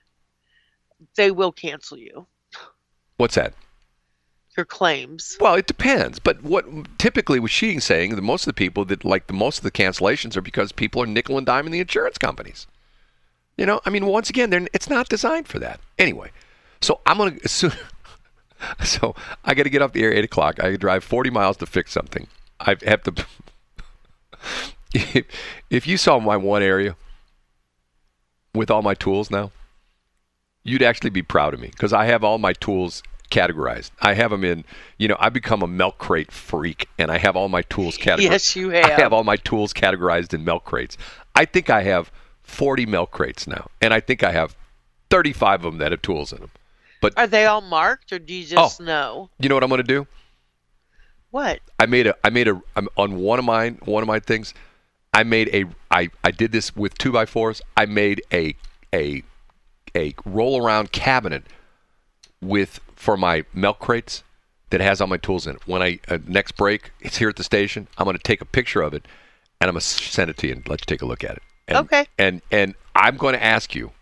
they 1.16 1.30
will 1.30 1.52
cancel 1.52 1.98
you. 1.98 2.26
What's 3.16 3.34
that? 3.34 3.54
Your 4.56 4.66
claims. 4.66 5.36
Well, 5.40 5.54
it 5.54 5.66
depends. 5.66 6.18
But 6.18 6.42
what 6.42 6.66
typically 6.98 7.38
what 7.38 7.50
she's 7.50 7.84
saying 7.84 8.14
that 8.14 8.22
most 8.22 8.42
of 8.42 8.46
the 8.46 8.54
people 8.54 8.84
that 8.86 9.04
like 9.04 9.26
the 9.26 9.32
most 9.32 9.58
of 9.58 9.64
the 9.64 9.70
cancellations 9.70 10.36
are 10.36 10.42
because 10.42 10.72
people 10.72 11.02
are 11.02 11.06
nickel 11.06 11.38
and 11.38 11.46
diming 11.46 11.70
the 11.70 11.80
insurance 11.80 12.18
companies. 12.18 12.66
You 13.56 13.66
know, 13.66 13.80
I 13.84 13.90
mean, 13.90 14.06
once 14.06 14.30
again, 14.30 14.50
they're, 14.50 14.66
it's 14.72 14.88
not 14.88 15.08
designed 15.08 15.46
for 15.46 15.58
that. 15.58 15.80
Anyway, 15.98 16.30
so 16.80 17.00
I'm 17.06 17.18
gonna 17.18 17.36
so, 17.46 17.70
so 18.84 19.14
I 19.44 19.54
got 19.54 19.64
to 19.64 19.70
get 19.70 19.82
off 19.82 19.92
the 19.92 20.02
air 20.02 20.12
at 20.12 20.18
eight 20.18 20.24
o'clock. 20.24 20.62
I 20.62 20.76
drive 20.76 21.04
40 21.04 21.30
miles 21.30 21.56
to 21.58 21.66
fix 21.66 21.92
something. 21.92 22.26
I 22.58 22.76
have 22.84 23.02
to. 23.04 23.12
If, 24.92 25.26
if 25.70 25.86
you 25.86 25.96
saw 25.96 26.18
my 26.18 26.36
one 26.36 26.62
area 26.62 26.96
with 28.54 28.70
all 28.70 28.82
my 28.82 28.94
tools 28.94 29.30
now, 29.30 29.52
you'd 30.64 30.82
actually 30.82 31.10
be 31.10 31.22
proud 31.22 31.54
of 31.54 31.60
me 31.60 31.68
because 31.68 31.92
I 31.92 32.06
have 32.06 32.24
all 32.24 32.38
my 32.38 32.52
tools 32.54 33.02
categorized. 33.30 33.92
I 34.00 34.14
have 34.14 34.30
them 34.32 34.42
in, 34.44 34.64
you 34.98 35.06
know, 35.08 35.16
I 35.20 35.28
become 35.28 35.62
a 35.62 35.68
milk 35.68 35.98
crate 35.98 36.32
freak 36.32 36.88
and 36.98 37.10
I 37.10 37.18
have 37.18 37.36
all 37.36 37.48
my 37.48 37.62
tools 37.62 37.96
categorized. 37.96 38.18
Yes, 38.30 38.56
you 38.56 38.70
have. 38.70 38.84
I 38.84 38.90
have. 39.00 39.12
all 39.12 39.22
my 39.24 39.36
tools 39.36 39.72
categorized 39.72 40.34
in 40.34 40.44
milk 40.44 40.64
crates. 40.64 40.96
I 41.36 41.44
think 41.44 41.70
I 41.70 41.82
have 41.84 42.10
40 42.42 42.86
milk 42.86 43.12
crates 43.12 43.46
now, 43.46 43.68
and 43.80 43.94
I 43.94 44.00
think 44.00 44.24
I 44.24 44.32
have 44.32 44.56
35 45.10 45.64
of 45.64 45.72
them 45.72 45.78
that 45.78 45.92
have 45.92 46.02
tools 46.02 46.32
in 46.32 46.40
them. 46.40 46.50
But 47.00 47.16
are 47.16 47.28
they 47.28 47.46
all 47.46 47.60
marked, 47.60 48.12
or 48.12 48.18
do 48.18 48.34
you 48.34 48.42
Oh. 48.56 48.62
just 48.64 48.80
know 48.80 49.30
You 49.38 49.48
know 49.48 49.54
what 49.54 49.62
I'm 49.62 49.70
going 49.70 49.78
to 49.80 49.86
do? 49.86 50.06
what? 51.30 51.60
I 51.78 51.86
made 51.86 52.08
a 52.08 52.16
I 52.24 52.30
made 52.30 52.48
a 52.48 52.60
I'm, 52.74 52.88
on 52.96 53.16
one 53.20 53.38
of 53.38 53.44
mine 53.44 53.78
one 53.84 54.02
of 54.02 54.08
my 54.08 54.18
things. 54.18 54.52
I 55.12 55.22
made 55.24 55.48
a 55.52 55.64
I 55.90 56.10
I 56.22 56.30
did 56.30 56.52
this 56.52 56.74
with 56.76 56.96
two 56.96 57.12
by 57.12 57.26
fours. 57.26 57.62
I 57.76 57.86
made 57.86 58.22
a 58.32 58.54
a 58.94 59.22
a 59.96 60.14
roll 60.24 60.64
around 60.64 60.92
cabinet 60.92 61.44
with 62.40 62.80
for 62.94 63.16
my 63.16 63.44
milk 63.52 63.78
crates 63.80 64.22
that 64.70 64.80
has 64.80 65.00
all 65.00 65.08
my 65.08 65.16
tools 65.16 65.46
in 65.46 65.56
it. 65.56 65.66
When 65.66 65.82
I 65.82 65.98
uh, 66.08 66.18
next 66.26 66.52
break, 66.52 66.92
it's 67.00 67.16
here 67.16 67.28
at 67.28 67.36
the 67.36 67.44
station. 67.44 67.88
I'm 67.98 68.04
going 68.04 68.16
to 68.16 68.22
take 68.22 68.40
a 68.40 68.44
picture 68.46 68.82
of 68.82 68.94
it 68.94 69.06
and 69.60 69.68
I'm 69.68 69.74
going 69.74 69.80
to 69.80 69.86
send 69.86 70.30
it 70.30 70.38
to 70.38 70.46
you 70.46 70.54
and 70.54 70.68
let 70.68 70.80
you 70.80 70.86
take 70.86 71.02
a 71.02 71.06
look 71.06 71.24
at 71.24 71.36
it. 71.36 71.42
And, 71.66 71.78
Okay. 71.78 72.06
And 72.18 72.40
and 72.50 72.74
I'm 72.94 73.16
going 73.16 73.34
to 73.34 73.42
ask 73.42 73.74
you. 73.74 73.92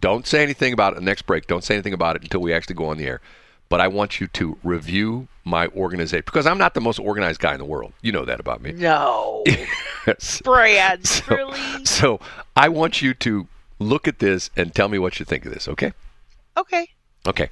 Don't 0.00 0.26
say 0.26 0.42
anything 0.42 0.72
about 0.74 0.96
it 0.96 1.02
next 1.02 1.22
break. 1.22 1.46
Don't 1.46 1.64
say 1.64 1.74
anything 1.74 1.94
about 1.94 2.16
it 2.16 2.22
until 2.22 2.40
we 2.40 2.52
actually 2.52 2.74
go 2.74 2.86
on 2.86 2.98
the 2.98 3.06
air. 3.06 3.20
But 3.68 3.80
I 3.80 3.88
want 3.88 4.20
you 4.20 4.26
to 4.28 4.56
review 4.62 5.28
my 5.44 5.68
organization 5.68 6.22
because 6.24 6.46
I'm 6.46 6.58
not 6.58 6.74
the 6.74 6.80
most 6.80 6.98
organized 6.98 7.40
guy 7.40 7.52
in 7.52 7.58
the 7.58 7.64
world. 7.64 7.92
You 8.02 8.12
know 8.12 8.24
that 8.24 8.40
about 8.40 8.62
me. 8.62 8.72
No. 8.72 9.44
Brad, 10.44 11.06
So- 11.06 11.24
really? 11.34 11.84
So 11.84 12.20
I 12.56 12.68
want 12.68 13.02
you 13.02 13.14
to 13.14 13.46
look 13.78 14.06
at 14.08 14.18
this 14.18 14.50
and 14.56 14.74
tell 14.74 14.88
me 14.88 14.98
what 14.98 15.18
you 15.18 15.24
think 15.26 15.44
of 15.46 15.52
this, 15.52 15.68
okay? 15.68 15.92
Okay. 16.56 16.88
Okay. 17.26 17.50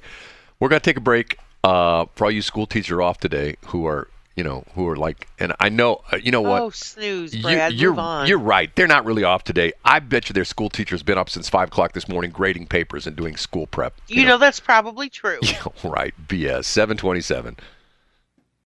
We're 0.59 0.69
going 0.69 0.79
to 0.79 0.83
take 0.85 0.97
a 0.97 1.01
break 1.01 1.37
uh, 1.63 2.05
for 2.15 2.25
all 2.25 2.31
you 2.31 2.41
school 2.41 2.65
teachers 2.65 2.99
off 2.99 3.19
today 3.19 3.55
who 3.67 3.85
are, 3.85 4.07
you 4.35 4.43
know, 4.43 4.63
who 4.73 4.87
are 4.87 4.95
like, 4.95 5.27
and 5.37 5.53
I 5.59 5.69
know, 5.69 6.01
uh, 6.11 6.17
you 6.17 6.31
know 6.31 6.41
what? 6.41 6.61
Oh, 6.61 6.69
snooze, 6.71 7.35
You- 7.35 7.43
Brad. 7.43 7.73
you're, 7.73 7.91
move 7.91 7.99
on. 7.99 8.27
you're 8.27 8.39
right. 8.39 8.75
They're 8.75 8.87
not 8.87 9.05
really 9.05 9.23
off 9.23 9.43
today. 9.43 9.73
I 9.85 9.99
bet 9.99 10.27
you 10.29 10.33
their 10.33 10.45
school 10.45 10.69
teacher's 10.69 11.03
been 11.03 11.17
up 11.17 11.29
since 11.29 11.49
5 11.49 11.67
o'clock 11.67 11.93
this 11.93 12.07
morning 12.07 12.31
grading 12.31 12.67
papers 12.67 13.05
and 13.05 13.15
doing 13.15 13.37
school 13.37 13.67
prep. 13.67 13.93
you 14.07 14.25
know, 14.25 14.37
that's 14.37 14.59
probably 14.59 15.09
true. 15.09 15.39
Yeah, 15.43 15.63
right. 15.83 16.13
BS. 16.27 16.65
727. 16.65 17.57